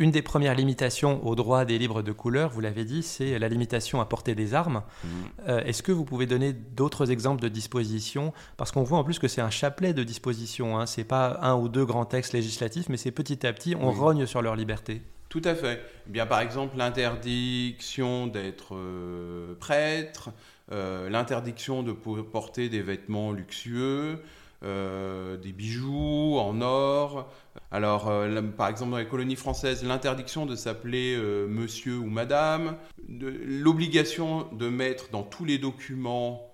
[0.01, 3.47] Une des premières limitations au droit des libres de couleur, vous l'avez dit, c'est la
[3.47, 4.81] limitation à porter des armes.
[5.03, 5.07] Mmh.
[5.47, 8.33] Euh, est-ce que vous pouvez donner d'autres exemples de dispositions?
[8.57, 10.79] Parce qu'on voit en plus que c'est un chapelet de dispositions.
[10.79, 10.87] Hein.
[10.87, 13.91] Ce n'est pas un ou deux grands textes législatifs, mais c'est petit à petit, on
[13.91, 15.03] rogne sur leur liberté.
[15.29, 15.79] Tout à fait.
[16.07, 20.31] Eh bien, par exemple, l'interdiction d'être euh, prêtre,
[20.71, 24.23] euh, l'interdiction de porter des vêtements luxueux,
[24.63, 27.32] euh, des bijoux en or.
[27.71, 32.76] Alors, euh, par exemple, dans les colonies françaises, l'interdiction de s'appeler euh, monsieur ou madame,
[33.10, 36.47] l'obligation de mettre dans tous les documents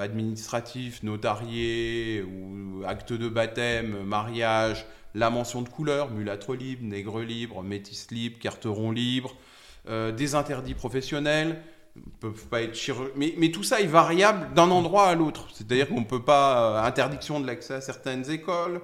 [0.00, 7.60] administratifs, notariés ou actes de baptême, mariage, la mention de couleur, mulâtre libre, nègre libre,
[7.60, 9.36] métis libre, carteron libre,
[9.88, 11.60] des interdits professionnels,
[12.20, 12.76] peuvent pas être
[13.16, 15.46] mais, mais, tout ça est variable d'un endroit à l'autre.
[15.52, 18.80] C'est-à-dire qu'on ne peut pas euh, interdiction de l'accès à certaines écoles,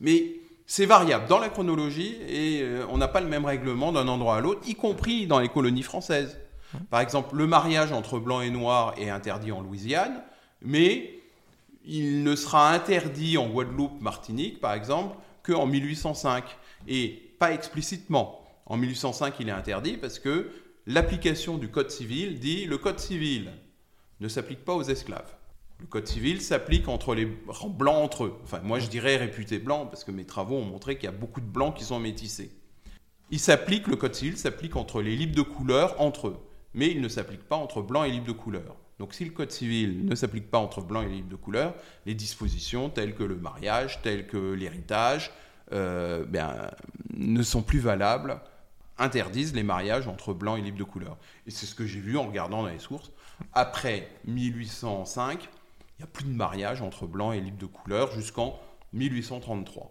[0.00, 0.34] mais
[0.66, 4.36] c'est variable dans la chronologie et euh, on n'a pas le même règlement d'un endroit
[4.36, 6.38] à l'autre, y compris dans les colonies françaises.
[6.90, 10.22] Par exemple, le mariage entre blanc et noir est interdit en Louisiane,
[10.60, 11.20] mais
[11.84, 16.44] il ne sera interdit en Guadeloupe, Martinique, par exemple, qu'en 1805
[16.88, 18.40] et pas explicitement.
[18.66, 20.50] En 1805, il est interdit parce que
[20.86, 23.50] l'application du Code civil dit le Code civil
[24.20, 25.34] ne s'applique pas aux esclaves.
[25.80, 28.38] Le Code civil s'applique entre les blancs entre eux.
[28.44, 31.16] Enfin, moi je dirais réputés blancs parce que mes travaux ont montré qu'il y a
[31.16, 32.52] beaucoup de blancs qui sont métissés.
[33.30, 36.36] Il s'applique, le Code civil s'applique entre les libres de couleur entre eux,
[36.74, 38.76] mais il ne s'applique pas entre blancs et libres de couleur.
[38.98, 41.74] Donc si le Code civil ne s'applique pas entre blancs et libres de couleur,
[42.06, 45.32] les dispositions telles que le mariage, telles que l'héritage,
[45.72, 46.70] euh, ben,
[47.16, 48.38] ne sont plus valables
[48.98, 51.16] interdisent les mariages entre blancs et libres de couleur.
[51.46, 53.10] Et c'est ce que j'ai vu en regardant dans les sources.
[53.52, 58.58] Après 1805, il n'y a plus de mariage entre blancs et libres de couleur jusqu'en
[58.92, 59.90] 1833.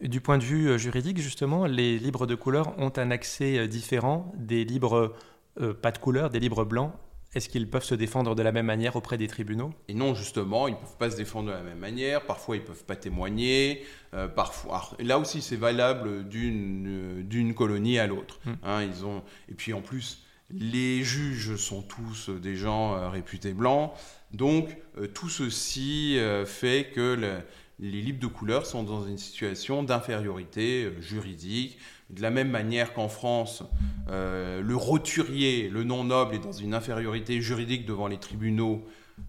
[0.00, 3.68] Du point de vue euh, juridique, justement, les libres de couleur ont un accès euh,
[3.68, 5.14] différent des libres
[5.60, 6.92] euh, pas de couleur, des libres blancs
[7.34, 9.72] est-ce qu'ils peuvent se défendre de la même manière auprès des tribunaux?
[9.88, 12.22] Et non, justement, ils ne peuvent pas se défendre de la même manière.
[12.22, 13.84] Parfois, ils ne peuvent pas témoigner.
[14.14, 18.38] Euh, parfois, là aussi, c'est valable d'une d'une colonie à l'autre.
[18.44, 18.54] Hmm.
[18.62, 23.52] Hein, ils ont et puis en plus, les juges sont tous des gens euh, réputés
[23.52, 23.92] blancs.
[24.32, 27.40] Donc, euh, tout ceci fait que
[27.80, 31.78] les libres de couleur sont dans une situation d'infériorité juridique.
[32.10, 33.64] De la même manière qu'en France,
[34.08, 38.84] euh, le roturier, le non noble, est dans une infériorité juridique devant les tribunaux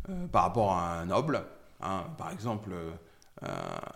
[0.09, 1.43] euh, par rapport à un noble.
[1.81, 2.05] Hein.
[2.17, 2.91] par exemple, euh,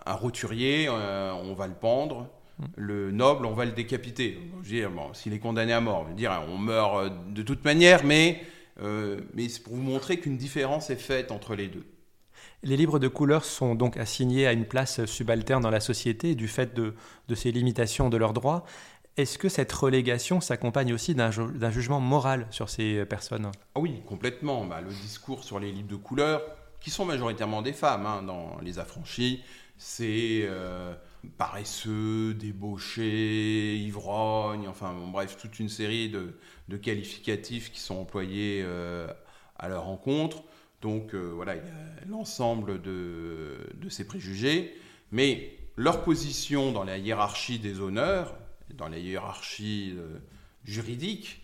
[0.06, 2.28] un roturier, on va le pendre.
[2.76, 4.38] Le noble, on va le décapiter.
[5.14, 8.42] s'il est condamné à mort, dire, on meurt de toute manière, mais,
[9.34, 11.86] mais c'est pour vous montrer qu'une différence est faite entre les deux.
[12.62, 16.46] Les livres de couleur sont donc assignés à une place subalterne dans la société du
[16.46, 16.94] fait de,
[17.34, 18.64] ces limitations de leurs droits.
[19.16, 23.50] Est-ce que cette relégation s'accompagne aussi d'un jugement moral sur ces personnes?
[23.74, 24.66] Ah Oui, complètement.
[24.66, 26.42] Bah, le discours sur les livres de couleur,
[26.80, 29.42] qui sont majoritairement des femmes hein, dans les affranchis,
[29.78, 30.94] c'est euh,
[31.38, 39.06] paresseux, débauchés, ivrognes, enfin bref, toute une série de, qualificatifs qui sont employés euh,
[39.58, 40.42] à leur encontre.
[40.80, 44.74] Donc euh, voilà, il y a l'ensemble de, ces préjugés,
[45.12, 48.34] mais leur position dans la hiérarchie des honneurs,
[48.74, 50.18] dans la hiérarchie euh,
[50.64, 51.42] juridique,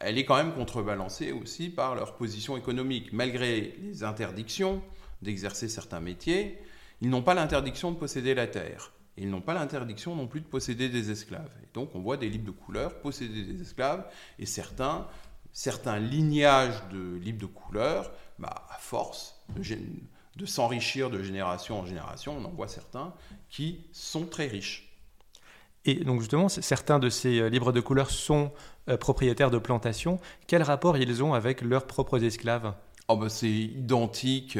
[0.00, 3.12] elle est quand même contrebalancée aussi par leur position économique.
[3.12, 4.82] Malgré les interdictions
[5.22, 6.58] d'exercer certains métiers,
[7.00, 8.92] ils n'ont pas l'interdiction de posséder la terre.
[9.16, 11.50] ils n'ont pas l'interdiction non plus de posséder des esclaves.
[11.64, 14.06] Et donc on voit des libres de couleur posséder des esclaves,
[14.38, 15.08] et certains,
[15.52, 19.62] certains lignages de libres de couleur, bah, à force de,
[20.36, 23.12] de s'enrichir de génération en génération, on en voit certains
[23.50, 24.88] qui sont très riches.
[25.84, 28.52] Et donc justement, certains de ces euh, libres de couleur sont
[28.88, 30.20] euh, propriétaires de plantations.
[30.46, 32.74] Quel rapport ils ont avec leurs propres esclaves?
[33.08, 34.58] Oh bah C'est identique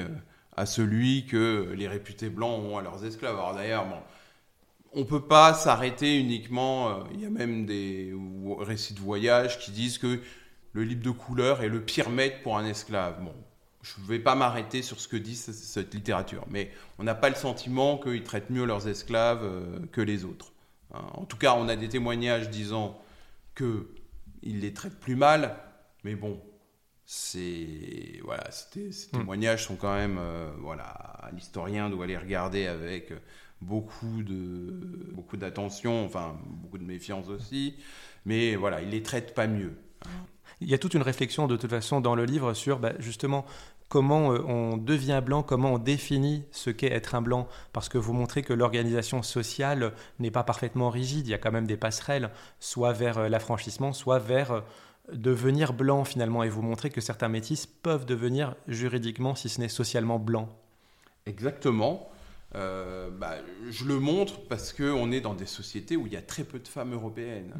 [0.56, 3.36] à celui que les réputés blancs ont à leurs esclaves.
[3.36, 3.98] Alors d'ailleurs, bon,
[4.92, 8.14] on ne peut pas s'arrêter uniquement, euh, il y a même des
[8.60, 10.20] récits de voyage qui disent que
[10.72, 13.22] le libre de couleur est le pire maître pour un esclave.
[13.22, 13.34] Bon,
[13.82, 17.28] je ne vais pas m'arrêter sur ce que dit cette littérature, mais on n'a pas
[17.28, 20.52] le sentiment qu'ils traitent mieux leurs esclaves euh, que les autres.
[20.92, 21.04] Hein.
[21.14, 23.00] En tout cas, on a des témoignages disant
[23.56, 25.56] qu'ils les traitent plus mal,
[26.04, 26.40] mais bon,
[27.06, 29.18] c'est voilà, ces hmm.
[29.18, 33.12] témoignages sont quand même euh, voilà, l'historien doit les regarder avec
[33.60, 37.76] beaucoup de beaucoup d'attention, enfin beaucoup de méfiance aussi,
[38.26, 39.76] mais voilà, il les traite pas mieux.
[40.60, 43.44] Il y a toute une réflexion de toute façon dans le livre sur bah, justement
[43.88, 47.98] comment euh, on devient blanc, comment on définit ce qu'est être un blanc, parce que
[47.98, 51.76] vous montrez que l'organisation sociale n'est pas parfaitement rigide, il y a quand même des
[51.76, 54.62] passerelles, soit vers euh, l'affranchissement, soit vers
[55.12, 59.68] devenir blanc finalement et vous montrer que certains métis peuvent devenir juridiquement, si ce n'est
[59.68, 60.48] socialement, blancs.
[61.26, 62.10] Exactement.
[62.54, 63.36] Euh, bah,
[63.68, 66.58] je le montre parce qu'on est dans des sociétés où il y a très peu
[66.58, 67.52] de femmes européennes.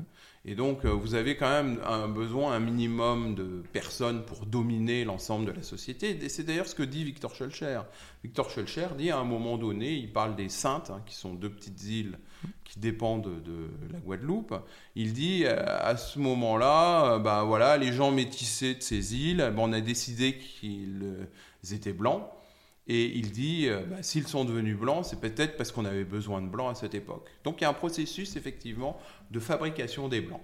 [0.51, 5.05] Et donc, euh, vous avez quand même un besoin, un minimum de personnes pour dominer
[5.05, 6.19] l'ensemble de la société.
[6.25, 7.83] Et c'est d'ailleurs ce que dit Victor Schulcher.
[8.25, 11.51] Victor Schulcher dit à un moment donné, il parle des Saintes, hein, qui sont deux
[11.51, 12.19] petites îles
[12.65, 14.55] qui dépendent de la Guadeloupe.
[14.95, 19.63] Il dit euh, à ce moment-là, bah, voilà, les gens métissés de ces îles, bah,
[19.63, 21.29] on a décidé qu'ils
[21.73, 22.23] étaient blancs.
[22.89, 26.41] Et il dit, euh, bah, s'ils sont devenus blancs, c'est peut-être parce qu'on avait besoin
[26.41, 27.29] de blancs à cette époque.
[27.45, 28.99] Donc il y a un processus effectivement
[29.31, 30.41] de fabrication des blancs.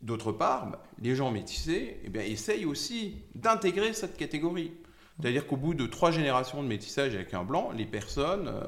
[0.00, 4.72] D'autre part, bah, les gens métissés eh bien, essayent aussi d'intégrer cette catégorie.
[5.20, 8.62] C'est-à-dire qu'au bout de trois générations de métissage avec un blanc, les personnes euh,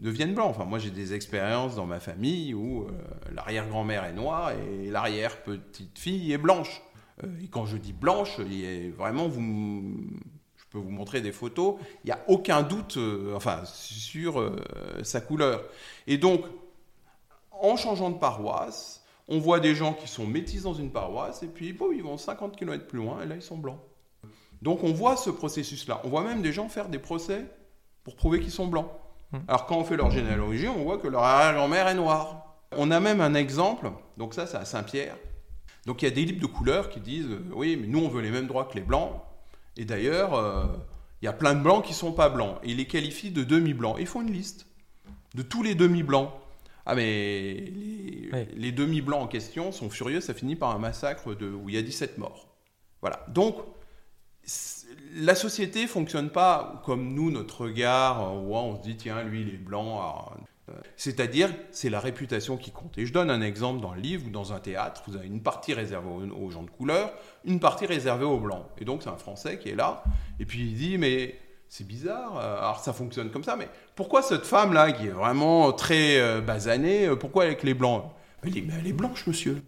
[0.00, 0.50] deviennent blancs.
[0.50, 2.90] Enfin, moi, j'ai des expériences dans ma famille où euh,
[3.32, 6.82] l'arrière-grand-mère est noire et l'arrière-petite-fille est blanche.
[7.40, 8.40] et quand je dis blanche,
[8.98, 9.94] vraiment, vous,
[10.78, 14.62] vous montrer des photos, il n'y a aucun doute euh, enfin, sur euh,
[15.02, 15.62] sa couleur.
[16.06, 16.44] Et donc,
[17.50, 21.48] en changeant de paroisse, on voit des gens qui sont métis dans une paroisse, et
[21.48, 23.80] puis bon, ils vont 50 km plus loin, et là, ils sont blancs.
[24.62, 26.00] Donc, on voit ce processus-là.
[26.04, 27.44] On voit même des gens faire des procès
[28.04, 28.88] pour prouver qu'ils sont blancs.
[29.32, 29.42] Hum.
[29.48, 32.56] Alors, quand on fait leur généalogie, on voit que leur arrière-grand-mère est noire.
[32.72, 35.16] On a même un exemple, donc ça, c'est à Saint-Pierre.
[35.86, 38.08] Donc, il y a des livres de couleurs qui disent euh, Oui, mais nous, on
[38.08, 39.12] veut les mêmes droits que les blancs.
[39.76, 40.66] Et d'ailleurs, euh,
[41.22, 42.58] il y a plein de blancs qui ne sont pas blancs.
[42.62, 43.96] Et ils les qualifient de demi-blancs.
[43.98, 44.66] Ils font une liste
[45.34, 46.30] de tous les demi-blancs.
[46.86, 47.72] Ah mais
[48.54, 51.78] les, demi-blancs en question sont furieux, ça finit par un massacre de, où il y
[51.78, 52.46] a 17 morts.
[53.00, 53.26] Voilà.
[53.28, 53.56] Donc,
[55.14, 59.48] la société fonctionne pas comme nous, notre regard, où on se dit, tiens, lui, il
[59.48, 60.30] est blanc.
[60.96, 62.98] C'est-à-dire, c'est la réputation qui compte.
[62.98, 65.42] Et je donne un exemple dans le livre ou dans un théâtre, vous avez une
[65.42, 67.12] partie réservée aux, gens de couleur,
[67.44, 68.66] une partie réservée aux blancs.
[68.78, 70.02] Et donc, c'est un Français qui est là,
[70.40, 74.22] et puis il dit, mais c'est bizarre, euh, alors ça fonctionne comme ça, mais pourquoi
[74.22, 78.04] cette femme-là, qui est vraiment très euh, basanée, euh, pourquoi avec les blancs?
[78.44, 79.62] Il dit, mais elle est blanche, monsieur.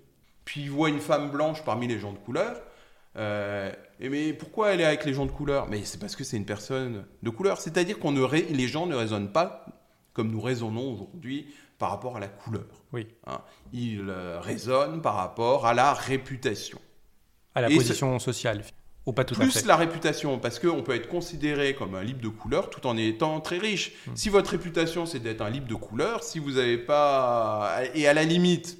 [0.44, 2.61] Puis il voit une femme blanche parmi les gens de couleur,
[4.00, 5.66] et mais pourquoi elle est avec les gens de couleur?
[5.68, 7.61] Mais c'est parce que c'est une personne de couleur.
[7.61, 9.66] C'est-à-dire que les gens ne raisonnent pas
[10.18, 11.46] comme nous raisonnons aujourd'hui
[11.78, 12.66] par rapport à la couleur.
[12.92, 13.07] Oui.
[13.28, 13.40] Hein.
[13.72, 16.81] il euh, raisonne par rapport à la réputation.
[17.54, 18.64] À la position sociale.
[19.07, 19.66] Ou pas tout plus à fait.
[19.68, 23.40] la réputation, parce qu'on peut être considéré comme un libre de couleur tout en étant
[23.40, 23.92] très riche.
[24.09, 24.16] Hmm.
[24.16, 27.78] Si votre réputation c'est d'être un libre de couleur, si vous n'avez pas.
[27.94, 28.76] Et à la limite,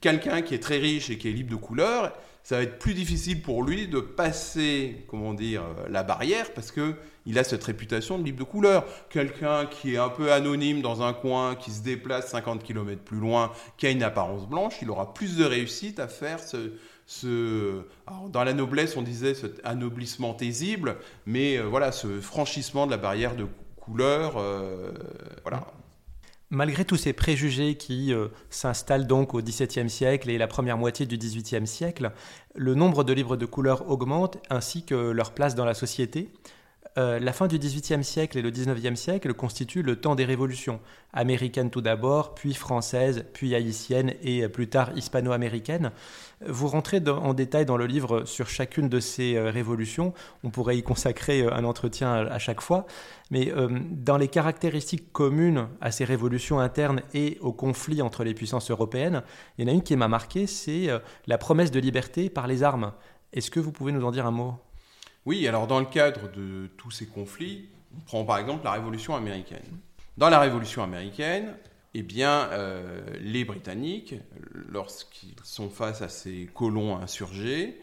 [0.00, 2.12] quelqu'un qui est très riche et qui est libre de couleur,
[2.50, 6.72] ça va être plus difficile pour lui de passer, comment dire, euh, la barrière parce
[6.72, 8.84] que il a cette réputation de libre de couleur.
[9.08, 13.20] Quelqu'un qui est un peu anonyme dans un coin, qui se déplace 50 km plus
[13.20, 17.84] loin, qui a une apparence blanche, il aura plus de réussite à faire ce,
[18.32, 22.96] dans la noblesse, on disait cet anoblissement taisible, mais euh, voilà, ce franchissement de la
[22.96, 24.90] barrière de couleur, euh,
[25.42, 25.68] voilà.
[26.52, 31.06] Malgré tous ces préjugés qui euh, s'installent donc au XVIIe siècle et la première moitié
[31.06, 32.10] du XVIIIe siècle,
[32.56, 36.32] le nombre de livres de couleur augmente ainsi que leur place dans la société.
[36.98, 40.80] Euh, la fin du XVIIIe siècle et le XIXe siècle constituent le temps des révolutions,
[41.12, 45.92] américaines tout d'abord, puis françaises, puis haïtiennes et plus tard hispano-américaines.
[46.44, 50.78] Vous rentrez en détail dans le livre sur chacune de ces euh, révolutions, on pourrait
[50.78, 52.86] y consacrer euh, un entretien à, chaque fois,
[53.30, 53.52] mais
[53.90, 59.22] dans les caractéristiques communes à ces révolutions internes et aux conflits entre les puissances européennes,
[59.56, 60.88] il y en a une qui m'a marqué, c'est
[61.28, 62.92] la promesse de liberté par les armes.
[63.32, 64.54] Est-ce que vous pouvez nous en dire un mot?
[65.26, 69.14] Oui, alors dans le cadre de tous ces conflits, on prend par exemple la Révolution
[69.14, 69.78] américaine.
[70.16, 71.54] Dans la Révolution américaine,
[71.94, 74.14] eh bien, euh, les Britanniques,
[74.68, 77.80] lorsqu'ils sont face à ces colons insurgés,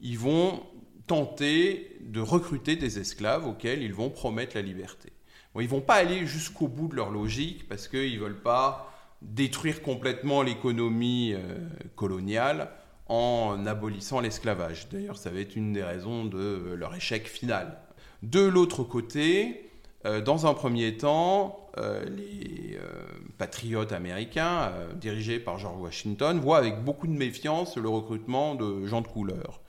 [0.00, 0.62] ils vont
[1.06, 5.12] tenter de recruter des esclaves auxquels ils vont promettre la liberté.
[5.54, 8.40] Bon, ils ne vont pas aller jusqu'au bout de leur logique parce qu'ils ne veulent
[8.40, 11.58] pas détruire complètement l'économie euh,
[11.96, 12.70] coloniale
[13.10, 14.88] en abolissant l'esclavage.
[14.88, 17.76] D'ailleurs, ça va être une des raisons de leur échec final.
[18.22, 19.68] De l'autre côté,
[20.06, 23.02] euh, dans un premier temps, euh, les euh,
[23.36, 29.00] patriotes américains, dirigés par George Washington, voient avec beaucoup de méfiance le recrutement de gens
[29.00, 29.60] de couleur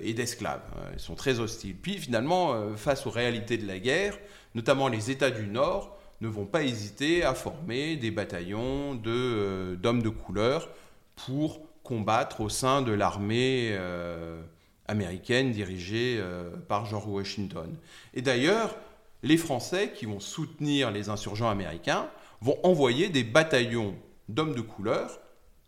[0.00, 0.62] et d'esclaves.
[0.94, 1.74] Ils sont très hostiles.
[1.74, 4.16] Puis finalement, face aux réalités de la guerre,
[4.54, 10.08] notamment les États du Nord, ne vont pas hésiter à former des bataillons d'hommes de
[10.08, 10.68] couleur
[11.16, 14.42] pour combattre au sein de l'armée euh,
[14.88, 17.74] américaine dirigée euh, par George Washington.
[18.12, 18.76] Et d'ailleurs,
[19.22, 22.08] les Français qui vont soutenir les insurgents américains
[22.40, 23.94] vont envoyer des bataillons
[24.28, 25.20] d'hommes de couleur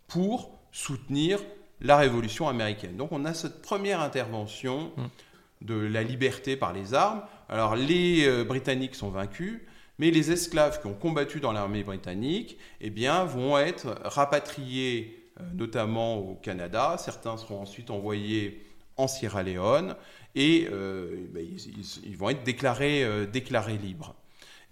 [0.09, 1.39] pour soutenir
[1.81, 2.97] la révolution américaine.
[2.97, 5.67] Donc on a cette première intervention mmh.
[5.67, 7.23] de la liberté par les armes.
[7.49, 9.61] Alors les euh, Britanniques sont vaincus,
[9.99, 15.18] mais les esclaves qui ont combattu dans l'armée britannique eh bien, vont être rapatriés
[15.55, 16.97] notamment au Canada.
[16.99, 18.65] Certains seront ensuite envoyés
[18.97, 19.95] en Sierra Leone
[20.35, 21.45] et euh, ben,
[22.05, 24.15] ils, vont être euh, déclarés libres.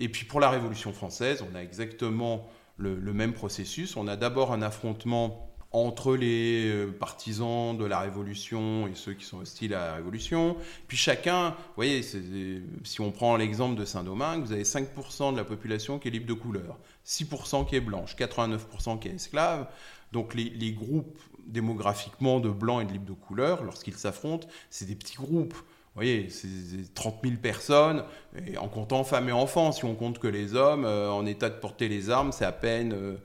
[0.01, 3.97] Et puis pour la Révolution française, on a exactement le, même processus.
[3.97, 9.41] On a d'abord un affrontement entre les partisans de la Révolution et ceux qui sont
[9.41, 10.57] hostiles à la Révolution.
[10.89, 15.45] Puis chacun, vous voyez, si on prend l'exemple de Saint-Domingue, vous avez 5% de la
[15.45, 19.69] population qui est libre de couleur, 6% qui est blanche, 89% qui est esclave.
[20.13, 24.95] Donc les, groupes démographiquement de blancs et de libres de couleur, lorsqu'ils s'affrontent, c'est des
[24.95, 25.55] petits groupes.
[25.55, 28.03] Vous voyez, c'est 30 000 personnes,
[28.47, 29.73] et en comptant femmes et enfants.
[29.73, 32.53] Si on compte que les hommes euh, en état de porter les armes, c'est à
[32.53, 33.17] peine, euh,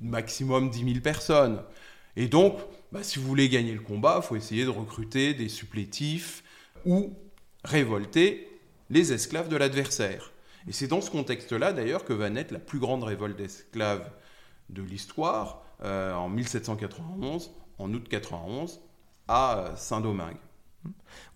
[0.00, 1.62] maximum 10 000 personnes.
[2.16, 2.58] Et donc,
[2.92, 6.42] bah, si vous voulez gagner le combat, il faut essayer de recruter des supplétifs
[6.84, 7.12] ou
[7.64, 8.48] révolter
[8.90, 10.32] les esclaves de l'adversaire.
[10.66, 14.10] Et c'est dans ce contexte-là, d'ailleurs, que va naître la plus grande révolte d'esclaves
[14.70, 18.80] de l'histoire euh, en 1791, en août 91,
[19.28, 20.36] à Saint-Domingue.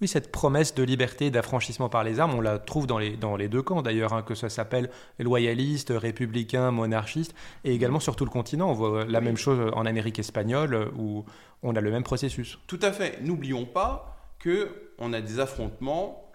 [0.00, 3.16] Oui, cette promesse de liberté et d'affranchissement par les armes, on la trouve dans les,
[3.16, 7.34] dans les deux camps d'ailleurs, hein, que ça s'appelle loyaliste, républicain, monarchiste,
[7.64, 8.70] et également sur tout le continent.
[8.70, 11.24] On voit la même chose en Amérique espagnole, où
[11.62, 12.58] on a le même processus.
[12.66, 13.20] Tout à fait.
[13.22, 16.30] N'oublions pas qu'on a des affrontements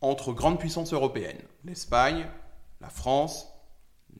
[0.00, 2.26] entre grandes puissances européennes, l'Espagne,
[2.80, 3.48] la France,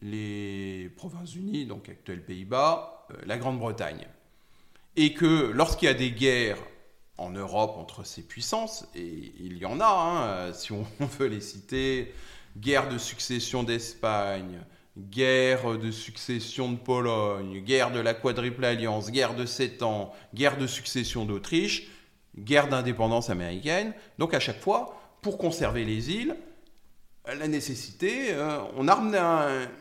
[0.03, 4.07] les Provinces-Unies, donc actuels Pays-Bas, euh, la Grande-Bretagne.
[4.97, 6.59] Et que lorsqu'il y a des guerres
[7.19, 10.87] en Europe entre ces puissances, et il y en a, hein, si on
[11.19, 12.15] veut les citer,
[12.57, 14.61] guerre de succession d'Espagne,
[14.97, 20.59] guerre de succession de Pologne, guerre de la quadruple alliance, guerre de Sept ans, guerre
[20.59, 21.89] de succession d'Autriche,
[22.37, 23.93] guerre d'indépendance américaine.
[24.19, 26.37] Donc à chaque fois, pour conserver les îles,
[27.35, 29.15] la nécessité, euh, on arme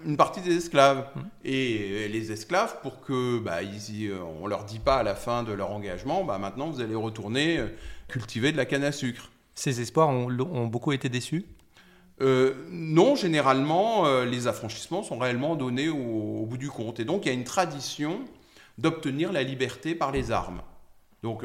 [0.05, 1.07] une partie des esclaves.
[1.15, 1.19] Mmh.
[1.45, 5.43] Et les esclaves, pour que bah, ils, euh, on leur dit pas à la fin
[5.43, 7.67] de leur engagement, bah, maintenant vous allez retourner euh,
[8.07, 9.31] cultiver de la canne à sucre.
[9.55, 11.45] Ces espoirs ont, beaucoup été déçus?
[12.19, 16.99] Non, généralement, les affranchissements sont réellement donnés au, bout du compte.
[16.99, 18.19] Et donc il y a une tradition
[18.77, 20.61] d'obtenir la liberté par les armes.
[21.23, 21.43] Donc,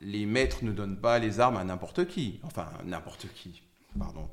[0.00, 2.40] les maîtres ne donnent pas les armes à n'importe qui.
[2.42, 3.62] Enfin, n'importe qui,
[3.96, 4.28] pardon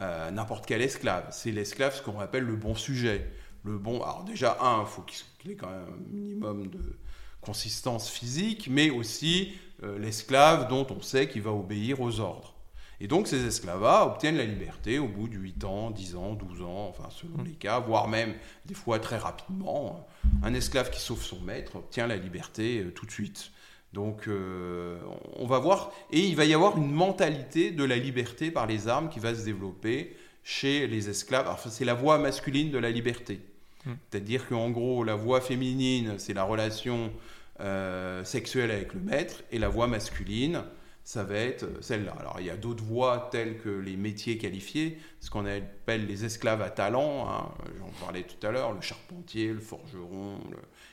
[0.00, 1.26] euh, n'importe quel esclave.
[1.30, 3.30] C'est l'esclave, ce qu'on appelle le bon sujet.
[3.64, 6.98] Le bon, alors déjà, un, il faut qu'il ait quand même un minimum de
[7.40, 12.54] consistance physique, mais aussi euh, l'esclave dont on sait qu'il va obéir aux ordres.
[13.00, 16.62] Et donc ces esclavats obtiennent la liberté au bout de 8 ans, 10 ans, 12
[16.62, 18.32] ans, enfin selon les cas, voire même
[18.64, 20.06] des fois très rapidement.
[20.44, 23.50] Un esclave qui sauve son maître obtient la liberté euh, tout de suite.
[23.92, 24.98] Donc euh,
[25.36, 28.88] on va voir, et il va y avoir une mentalité de la liberté par les
[28.88, 31.46] armes qui va se développer chez les esclaves.
[31.48, 33.40] Enfin, c'est la voie masculine de la liberté.
[33.84, 33.92] Hmm.
[34.10, 37.12] C'est-à-dire qu'en gros, la voie féminine, c'est la relation
[37.60, 40.64] euh, sexuelle avec le maître, et la voie masculine,
[41.04, 42.16] ça va être celle-là.
[42.18, 46.24] Alors il y a d'autres voies telles que les métiers qualifiés, ce qu'on appelle les
[46.24, 47.50] esclaves à talent, hein.
[47.78, 50.38] j'en parlais tout à l'heure, le charpentier, le forgeron,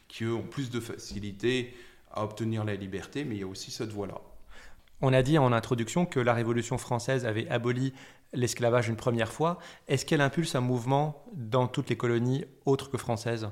[0.08, 1.74] qui eux ont plus de facilité
[2.12, 4.22] à obtenir la liberté, mais il y a aussi cette voie-là.
[5.02, 7.94] On a dit en introduction que la Révolution française avait aboli
[8.34, 9.58] l'esclavage une première fois.
[9.88, 13.50] Est-ce qu'elle impulse un mouvement dans toutes les colonies autres que françaises?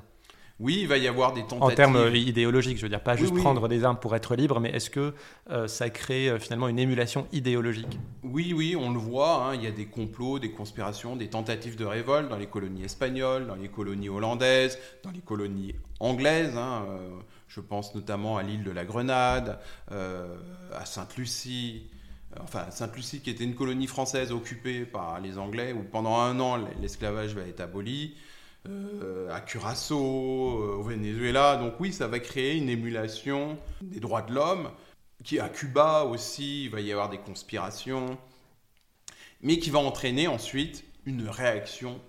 [0.60, 1.62] Oui, il va y avoir des tentatives.
[1.62, 4.58] En termes euh, idéologiques, je veux dire, pas juste prendre des armes pour être libre,
[4.58, 5.14] mais est-ce que
[5.50, 7.98] euh, ça crée euh, finalement une émulation idéologique?
[8.24, 9.44] Oui, oui, on le voit.
[9.44, 12.82] Hein, il y a des complots, des conspirations, des tentatives de révolte dans les colonies
[12.82, 16.56] espagnoles, dans les colonies hollandaises, dans les colonies anglaises.
[16.56, 16.86] Hein,
[17.48, 19.58] je pense notamment à l'île de la Grenade,
[19.90, 21.88] à Sainte-Lucie.
[22.40, 26.56] Enfin, Sainte-Lucie qui était une colonie française occupée par les Anglais, où pendant un an
[26.80, 28.14] l'esclavage va être aboli.
[28.68, 31.56] Euh, à Curaçao, euh, au Venezuela.
[31.56, 34.70] Donc oui, ça va créer une émulation des droits de l'homme,
[35.24, 38.18] qui à Cuba aussi, il va y avoir des conspirations,
[39.40, 42.00] mais qui va entraîner ensuite une réaction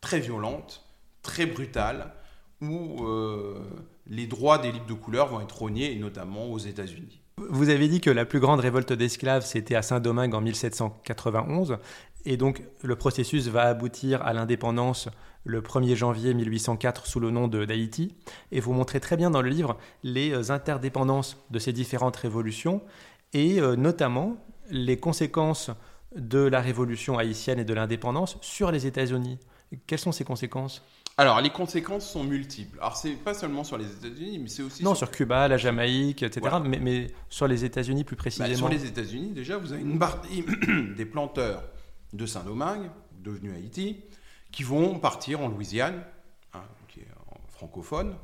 [0.00, 0.84] très violente,
[1.22, 2.12] très brutale,
[2.60, 3.60] où euh,
[4.06, 7.20] les droits des libres de couleur vont être rognés, notamment aux États-Unis.
[7.50, 11.78] Vous avez dit que la plus grande révolte d'esclaves, c'était à Saint-Domingue en 1791,
[12.24, 15.08] et donc le processus va aboutir à l'indépendance
[15.44, 18.14] le 1er janvier 1804 sous le nom d'Haïti.
[18.50, 22.82] Et vous montrez très bien dans le livre les euh, interdépendances de ces différentes révolutions
[23.32, 24.36] et euh, notamment
[24.70, 25.70] les conséquences
[26.16, 29.38] de la révolution haïtienne et de l'indépendance sur les États-Unis.
[29.86, 30.82] Quelles sont ces conséquences?
[31.16, 32.78] Alors, les conséquences sont multiples.
[32.80, 34.82] Alors, c'est pas seulement sur les États-Unis, mais c'est aussi.
[34.82, 35.10] Non, sur...
[35.10, 36.56] Cuba, la Jamaïque, etc.
[36.64, 38.56] Mais, sur les États-Unis plus bah, précisément.
[38.56, 40.44] sur les États-Unis, déjà, vous avez une partie
[40.96, 41.62] des planteurs
[42.12, 42.90] de Saint-Domingue,
[43.22, 44.00] devenus Haïti,
[44.50, 46.02] qui vont partir en Louisiane,
[46.52, 47.08] hein, qui est
[47.48, 48.16] francophone,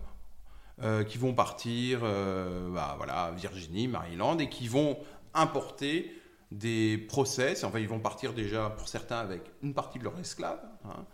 [0.83, 4.99] euh, qui vont partir euh, bah, voilà, Virginie, Maryland, et qui vont
[5.35, 6.13] importer
[6.51, 10.61] des process, enfin ils vont partir déjà pour certains avec une partie de leurs esclaves,
[10.85, 11.05] hein,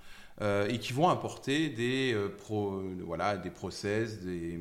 [0.40, 4.58] et qui vont importer des, pro, voilà, des process, des,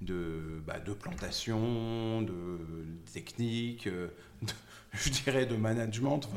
[0.00, 2.58] de, bah, de plantation, de,
[3.12, 3.88] techniques,
[4.92, 6.28] je dirais de management.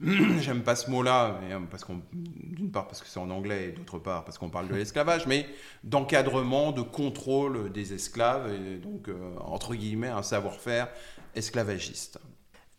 [0.40, 3.98] j'aime pas ce mot-là, euh, qu'on, d'une part parce que c'est en anglais et d'autre
[3.98, 5.46] part parce qu'on parle de l'esclavage, mais
[5.82, 10.88] d'encadrement, de contrôle des esclaves, et donc euh, entre guillemets un savoir-faire
[11.34, 12.20] esclavagiste.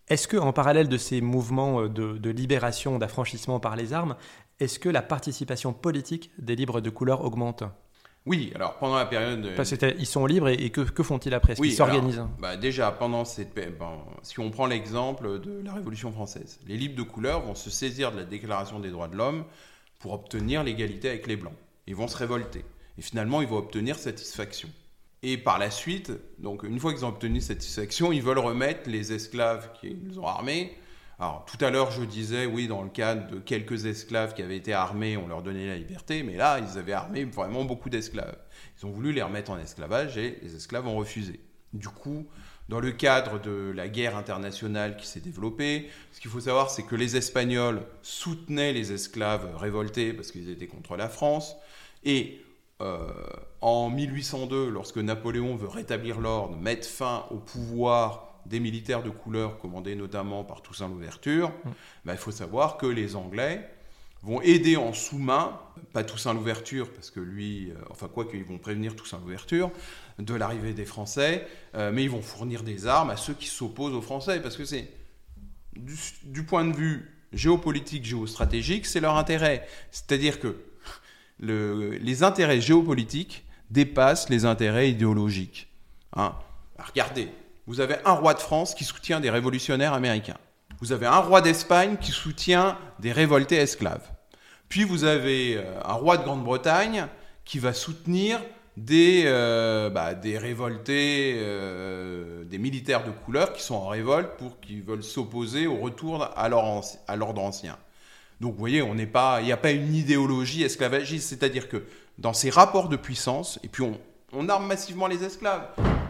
[0.07, 4.15] Est-ce que, en parallèle de ces mouvements euh, de, libération, d'affranchissement par les armes,
[4.59, 7.63] est-ce que la participation politique des libres de couleur augmente?
[8.25, 9.55] Oui, alors pendant la période.
[9.55, 11.53] Parce ils sont libres et, que, font-ils après?
[11.53, 12.25] Est-ce qu'ils s'organisent?
[12.39, 13.57] bah Déjà, pendant cette.
[14.23, 18.11] si on prend l'exemple de la Révolution française, les libres de couleur vont se saisir
[18.11, 19.45] de la Déclaration des droits de l'homme
[19.99, 21.55] pour obtenir l'égalité avec les Blancs.
[21.87, 22.65] Ils vont se révolter.
[22.97, 24.69] Et finalement, ils vont obtenir satisfaction.
[25.23, 29.11] Et par la suite, donc une fois qu'ils ont obtenu satisfaction, ils veulent remettre les
[29.11, 30.77] esclaves qu'ils ont armés
[31.21, 34.55] alors, tout à l'heure, je disais, oui, dans le cadre de quelques esclaves qui avaient
[34.55, 38.37] été armés, on leur donnait la liberté, mais là, ils avaient armé vraiment beaucoup d'esclaves.
[38.77, 41.41] Ils ont voulu les remettre en esclavage et les esclaves ont refusé.
[41.73, 42.25] Du coup,
[42.69, 46.83] dans le cadre de la guerre internationale qui s'est développée, ce qu'il faut savoir, c'est
[46.83, 51.57] que les Espagnols soutenaient les esclaves révoltés parce qu'ils étaient contre la France.
[52.05, 52.41] Et
[52.81, 53.11] euh,
[53.59, 59.59] en 1802, lorsque Napoléon veut rétablir l'ordre, mettre fin au pouvoir des militaires de couleur
[59.59, 61.69] commandés notamment par Toussaint Louverture, mm.
[62.05, 63.69] bah, il faut savoir que les Anglais
[64.21, 65.59] vont aider en sous-main,
[65.93, 69.71] pas Toussaint Louverture, parce que lui, euh, enfin quoi qu'ils vont prévenir Toussaint Louverture
[70.17, 73.93] de l'arrivée des Français, euh, mais ils vont fournir des armes à ceux qui s'opposent
[73.93, 74.89] aux Français, parce que c'est,
[76.23, 79.65] du, point de vue géopolitique, géostratégique, c'est leur intérêt.
[79.91, 80.57] C'est-à-dire que
[81.39, 85.69] les intérêts géopolitiques dépassent les intérêts idéologiques.
[86.15, 86.33] Hein.
[86.77, 87.29] regardez,
[87.69, 90.37] vous avez un roi de France qui soutient des révolutionnaires américains.
[90.79, 94.09] Vous avez un roi d'Espagne qui soutient des révoltés esclaves.
[94.69, 97.05] Puis vous avez euh, un roi de Grande-Bretagne
[97.45, 98.41] qui va soutenir
[98.75, 104.81] des, euh, bah, révoltés, euh, des militaires de couleur qui sont en révolte pour qu'ils
[104.81, 107.77] veulent s'opposer au retour à l'ordre ancien.
[108.41, 108.95] Donc vous voyez, il
[109.45, 111.83] n'y a pas une idéologie esclavagiste, c'est-à-dire que
[112.17, 113.83] dans ces rapports de puissance, et puis
[114.33, 115.67] on arme massivement les esclaves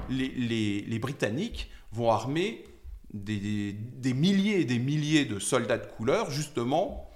[0.10, 2.64] les, Britanniques vont armer
[3.14, 3.76] des,
[4.14, 7.10] milliers et des milliers de soldats de couleur, justement,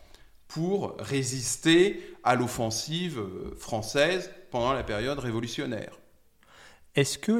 [0.47, 3.21] pour résister à l'offensive
[3.57, 5.99] française pendant la période révolutionnaire.
[6.95, 7.31] Est-ce que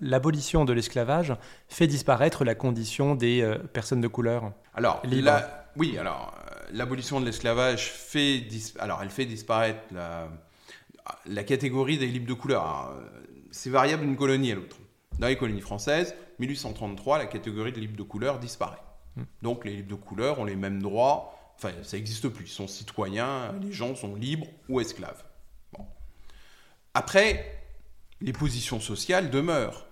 [0.00, 1.36] l'abolition de l'esclavage
[1.68, 5.00] fait disparaître la condition des euh, personnes de couleur Alors,
[5.76, 8.42] oui, alors euh, l'abolition de l'esclavage fait,
[8.80, 10.28] alors elle fait disparaître la,
[11.26, 12.90] la catégorie des libres de couleur.
[12.90, 13.04] Euh,
[13.50, 14.76] c'est variable d'une colonie à l'autre.
[15.18, 18.82] Dans les colonies françaises, 1833, la catégorie de libres de couleur disparaît.
[19.16, 19.24] Hmm.
[19.42, 21.54] Donc les libres de couleur ont les mêmes droits.
[21.56, 22.46] Enfin, ça n'existe plus.
[22.46, 25.24] Ils sont citoyens, les gens sont libres ou esclaves.
[26.92, 27.62] Après,
[28.20, 29.86] les positions sociales demeurent.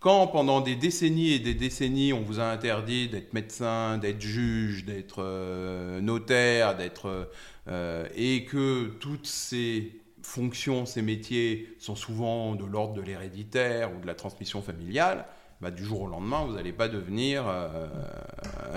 [0.00, 4.84] Quand pendant des décennies et des décennies, on vous a interdit d'être médecin, d'être juge,
[4.84, 7.30] d'être euh, notaire, d'être
[7.68, 14.00] euh, et que toutes ces fonctions, ces métiers sont souvent de l'ordre de l'héréditaire ou
[14.00, 15.24] de la transmission familiale,
[15.60, 17.86] bah, du jour au lendemain, vous n'allez pas devenir euh,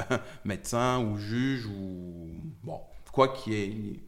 [0.45, 2.29] médecin ou juge ou
[2.63, 2.79] bon,
[3.11, 3.99] quoi qu'il y ait,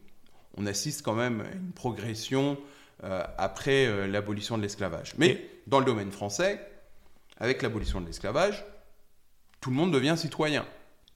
[0.56, 2.56] on assiste quand même à une progression
[3.04, 5.14] euh, après euh, l'abolition de l'esclavage.
[5.18, 6.66] Mais dans le domaine français,
[7.38, 8.64] avec l'abolition de l'esclavage,
[9.60, 10.64] tout le monde devient citoyen.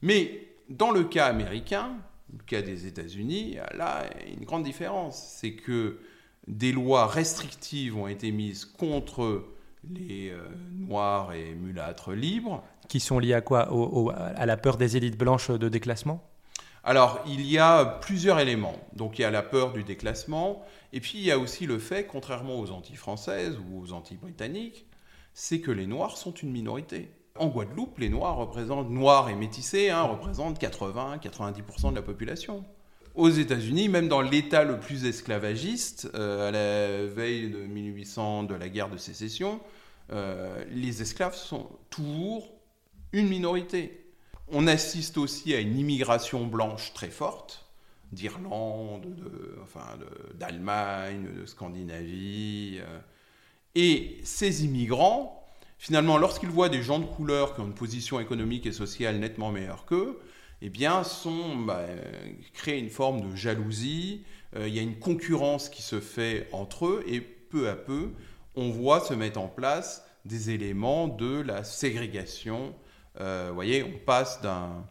[0.02, 1.96] Mais dans le cas américain,
[2.36, 5.36] le cas des États-Unis, là, il y a une grande différence.
[5.38, 6.00] C'est que
[6.48, 9.44] des lois restrictives ont été mises contre
[9.90, 10.40] les euh,
[10.72, 12.62] noirs et mulâtres libres.
[12.88, 13.68] Qui sont liées à quoi?
[14.14, 16.22] À la peur des élites blanches de déclassement?
[16.84, 18.76] Alors, il y a plusieurs éléments.
[18.92, 21.80] Donc, il y a la peur du déclassement, et puis il y a aussi le
[21.80, 24.86] fait, contrairement aux Antilles-françaises ou aux Antilles-britanniques,
[25.34, 27.10] c'est que les Noirs sont une minorité.
[27.38, 32.64] En Guadeloupe, les Noirs représentent, Noirs et métissés, hein, représentent 80-90% de la population.
[33.16, 38.54] Aux États-Unis, même dans l'État le plus esclavagiste, euh, à la veille de 1800 de
[38.54, 39.58] la guerre de sécession,
[40.12, 42.46] euh, les esclaves sont toujours
[43.12, 44.04] une minorité.
[44.48, 47.64] On assiste aussi à une immigration blanche très forte
[48.12, 49.06] d'Irlande,
[50.34, 52.80] d'Allemagne, de, Scandinavie.
[52.80, 52.98] Euh.
[53.74, 55.48] Et ces immigrants,
[55.78, 59.52] finalement, lorsqu'ils voient des gens de couleur qui ont une position économique et sociale nettement
[59.52, 60.20] meilleure qu'eux,
[60.62, 61.86] eh bien, sont, bah,
[62.54, 64.24] créent une forme de jalousie.
[64.56, 68.10] Euh, il y a une concurrence qui se fait entre eux et peu à peu,
[68.54, 72.74] on voit se mettre en place des éléments de la ségrégation
[73.20, 74.84] euh, vous voyez, on passe d'un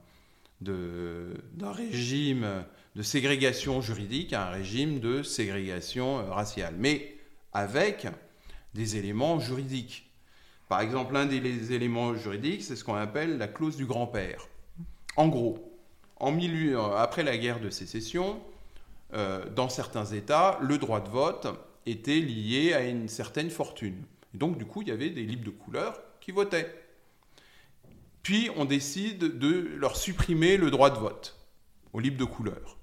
[1.72, 7.18] régime de ségrégation juridique à un régime de ségrégation euh, raciale, mais
[7.54, 8.08] avec
[8.74, 10.10] des éléments juridiques.
[10.70, 14.48] Par exemple, l'un des éléments juridiques, c'est ce qu'on appelle la clause du grand-père.
[15.16, 15.72] En gros,
[16.18, 18.40] en milieu, euh, après la guerre de sécession,
[19.56, 21.48] dans certains États, le droit de vote
[21.86, 24.04] était lié à une certaine fortune.
[24.34, 26.74] Et donc, du coup, il y avait des libres de couleur qui votaient.
[28.24, 31.38] Puis on décide de leur supprimer le droit de vote
[31.94, 32.78] aux libres de couleur.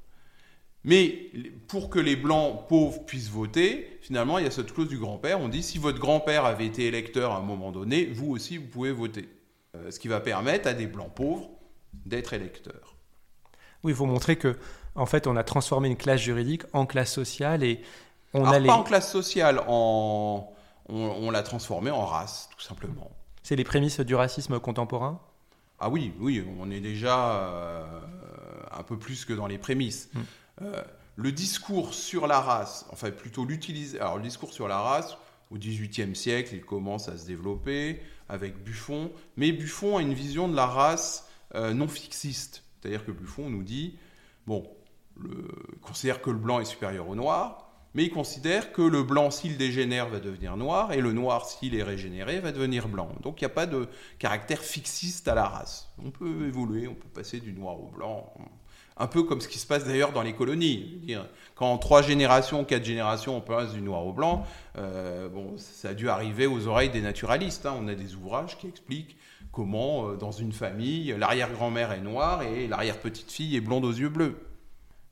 [0.85, 1.31] Mais
[1.69, 5.41] pour que les blancs pauvres puissent voter, finalement, il y a cette clause du grand-père.
[5.41, 8.67] On dit si votre grand-père avait été électeur à un moment donné, vous aussi, vous
[8.67, 9.29] pouvez voter.
[9.75, 11.51] Euh, ce qui va permettre à des blancs pauvres
[11.93, 12.97] d'être électeurs.
[13.85, 14.59] Oui, il faut montrer que,
[14.95, 17.83] en fait, on a transformé une classe juridique en classe sociale et
[18.35, 20.51] on a pas en classe sociale, en...
[20.89, 23.11] on l'a transformée en race, tout simplement.
[23.43, 25.21] C'est les prémices du racisme contemporain?
[25.81, 28.01] Ah oui, oui, on est déjà euh,
[28.71, 30.11] un peu plus que dans les prémices.
[30.15, 30.21] Mm.
[30.63, 30.83] Euh,
[31.17, 34.01] le discours sur la race, enfin plutôt l'utiliser.
[34.01, 35.19] Alors le discours sur la race,
[35.51, 40.49] au XVIIIe siècle, il commence à se développer avec Buffon, mais Buffon a une vision
[40.49, 42.65] de la race euh, non fixiste.
[42.81, 43.97] C'est-à-dire que Buffon nous dit,
[44.47, 44.69] bon,
[45.17, 45.49] le,
[45.81, 49.59] considère que le blanc est supérieur au noir, mais il considère que le blanc, s'il
[49.59, 53.11] dégénère, va devenir noir, et le noir, s'il est régénéré, va devenir blanc.
[53.23, 53.87] Donc il n'y a pas de
[54.19, 55.93] caractère fixiste à la race.
[56.03, 58.33] On peut évoluer, on peut passer du noir au blanc,
[58.97, 61.17] un peu comme ce qui se passe d'ailleurs dans les colonies.
[61.55, 64.47] Quand en trois générations, quatre générations, on passe du noir au blanc,
[64.79, 67.67] euh, bon, ça a dû arriver aux oreilles des naturalistes.
[67.67, 67.75] Hein.
[67.79, 69.17] On a des ouvrages qui expliquent
[69.53, 74.37] comment, euh, dans une famille, l'arrière-grand-mère est noire et l'arrière-petite-fille est blonde aux yeux bleus.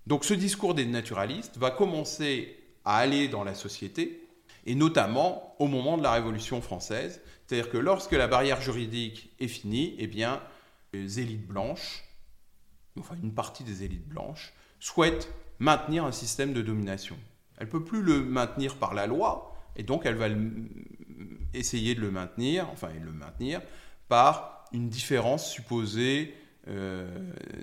[0.06, 4.26] Donc ce discours des naturalistes va commencer à aller dans la société,
[4.66, 7.20] et notamment au moment de la Révolution française.
[7.46, 10.40] C'est-à-dire que lorsque la barrière juridique est finie, eh bien,
[10.92, 12.04] les élites blanches,
[12.98, 17.16] enfin une partie des élites blanches, souhaitent maintenir un système de domination.
[17.58, 20.28] Elle ne peut plus le maintenir par la loi, et donc elle va
[21.52, 23.60] essayer de le maintenir, enfin le maintenir,
[24.10, 26.34] par une différence supposée
[26.68, 27.08] euh,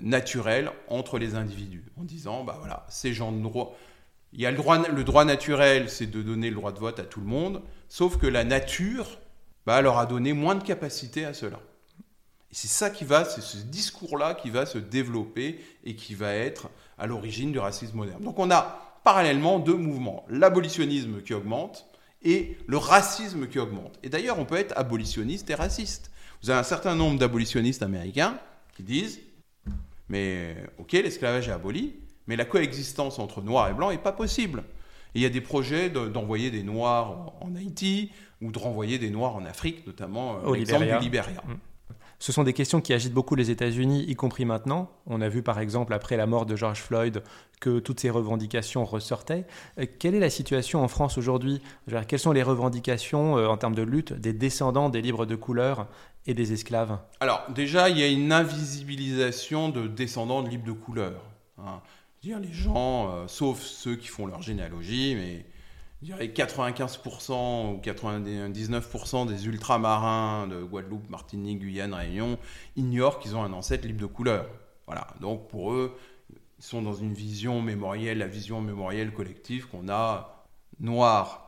[0.02, 3.76] naturelle entre les individus, en disant, bah voilà, ces gens de droit,
[4.32, 6.98] il y a le droit, le droit naturel, c'est de donner le droit de vote
[6.98, 9.18] à tout le monde, sauf que la nature
[9.66, 11.60] bah, leur a donné moins de capacité à cela.
[12.50, 16.70] C'est ça qui va, c'est ce discours-là qui va se développer et qui va être
[16.96, 18.24] à l'origine du racisme moderne.
[18.24, 21.86] Donc on a parallèlement deux mouvements, l'abolitionnisme qui augmente
[22.22, 23.98] et le racisme qui augmente.
[24.02, 26.10] Et d'ailleurs, on peut être abolitionniste et raciste.
[26.42, 28.38] Vous avez un certain nombre d'abolitionnistes américains
[28.76, 29.20] qui disent,
[30.08, 31.94] mais ok, l'esclavage est aboli,
[32.26, 34.62] mais la coexistence entre noirs et blancs n'est pas possible.
[35.14, 39.34] il y a des projets d'envoyer des noirs en Haïti ou de renvoyer des noirs
[39.34, 41.42] en Afrique, notamment euh, l'exemple du Libéria.
[41.46, 41.54] Mm.
[42.20, 44.90] Ce sont des questions qui agitent beaucoup les États-Unis, y compris maintenant.
[45.06, 47.22] On a vu par exemple après la mort de George Floyd
[47.60, 49.46] que toutes ces revendications ressortaient.
[49.78, 51.62] Euh, quelle est la situation en France aujourd'hui?
[52.08, 55.86] Quelles sont les revendications euh, en termes de lutte des descendants des libres de couleur
[56.28, 60.72] et des esclaves Alors déjà, il y a une invisibilisation de descendants de libres de
[60.72, 61.22] couleur.
[61.56, 61.80] Hein.
[62.22, 65.46] Dire les gens, euh, sauf ceux qui font leur généalogie, mais
[66.02, 72.38] je dirais 95% ou 99% des ultramarins de Guadeloupe, Martinique, Guyane, Réunion
[72.76, 74.46] ignorent qu'ils ont un ancêtre libre de couleur.
[74.86, 75.06] Voilà.
[75.20, 75.96] Donc pour eux,
[76.58, 80.44] ils sont dans une vision mémorielle, la vision mémorielle collective qu'on a
[80.78, 81.47] noir,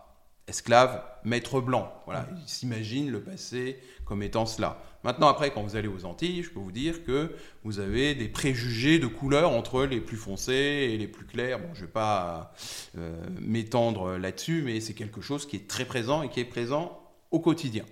[0.50, 1.92] esclave, maître blanc.
[2.04, 2.26] Voilà.
[2.42, 4.82] Ils s'imaginent le passé comme étant cela.
[5.02, 7.34] Maintenant, après, quand vous allez aux Antilles, je peux vous dire que
[7.64, 11.58] vous avez des préjugés de couleur entre les plus foncés et les plus clairs.
[11.58, 12.52] Bon, je ne vais pas
[12.98, 17.00] euh, m'étendre là-dessus, mais c'est quelque chose qui est très présent et qui est présent
[17.30, 17.84] au quotidien.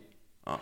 [0.47, 0.59] Hein.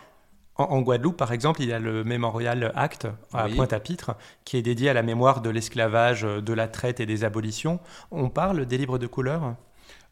[0.55, 4.89] En, Guadeloupe, par exemple, il y a le Memorial Act à Pointe-à-Pitre qui est dédié
[4.89, 7.79] à la mémoire de l'esclavage, de la traite et des abolitions.
[8.11, 9.55] On parle des livres de couleur?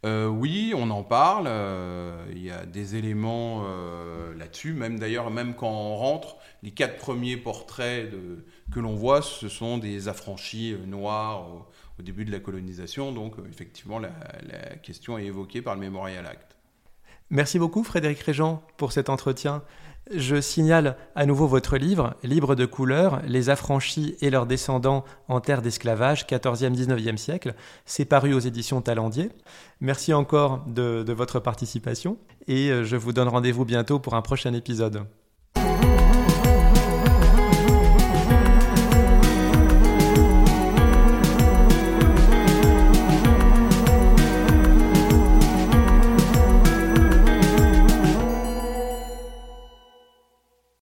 [0.04, 1.46] Euh, oui, on en parle.
[1.48, 4.74] Euh, il y a des éléments euh, là-dessus.
[4.74, 8.12] Même d'ailleurs, même quand on rentre, les quatre premiers portraits
[8.72, 11.48] que l'on voit, ce sont des affranchis noirs
[12.00, 13.12] au, début de la colonisation.
[13.12, 14.12] Donc, effectivement, la,
[14.48, 16.56] la, question est évoquée par le Memorial Act.
[17.32, 19.64] Merci beaucoup, Frédéric Régent, pour cet entretien.
[20.12, 25.42] Je signale à nouveau votre livre, Libre de couleur, les affranchis et leurs descendants en
[25.42, 27.56] terre d'esclavage, 14e-19e siècle.
[27.86, 29.32] C'est paru aux éditions Talendier.
[29.82, 34.22] Merci encore de, de votre participation et euh, je vous donne rendez-vous bientôt pour un
[34.22, 35.06] prochain épisode.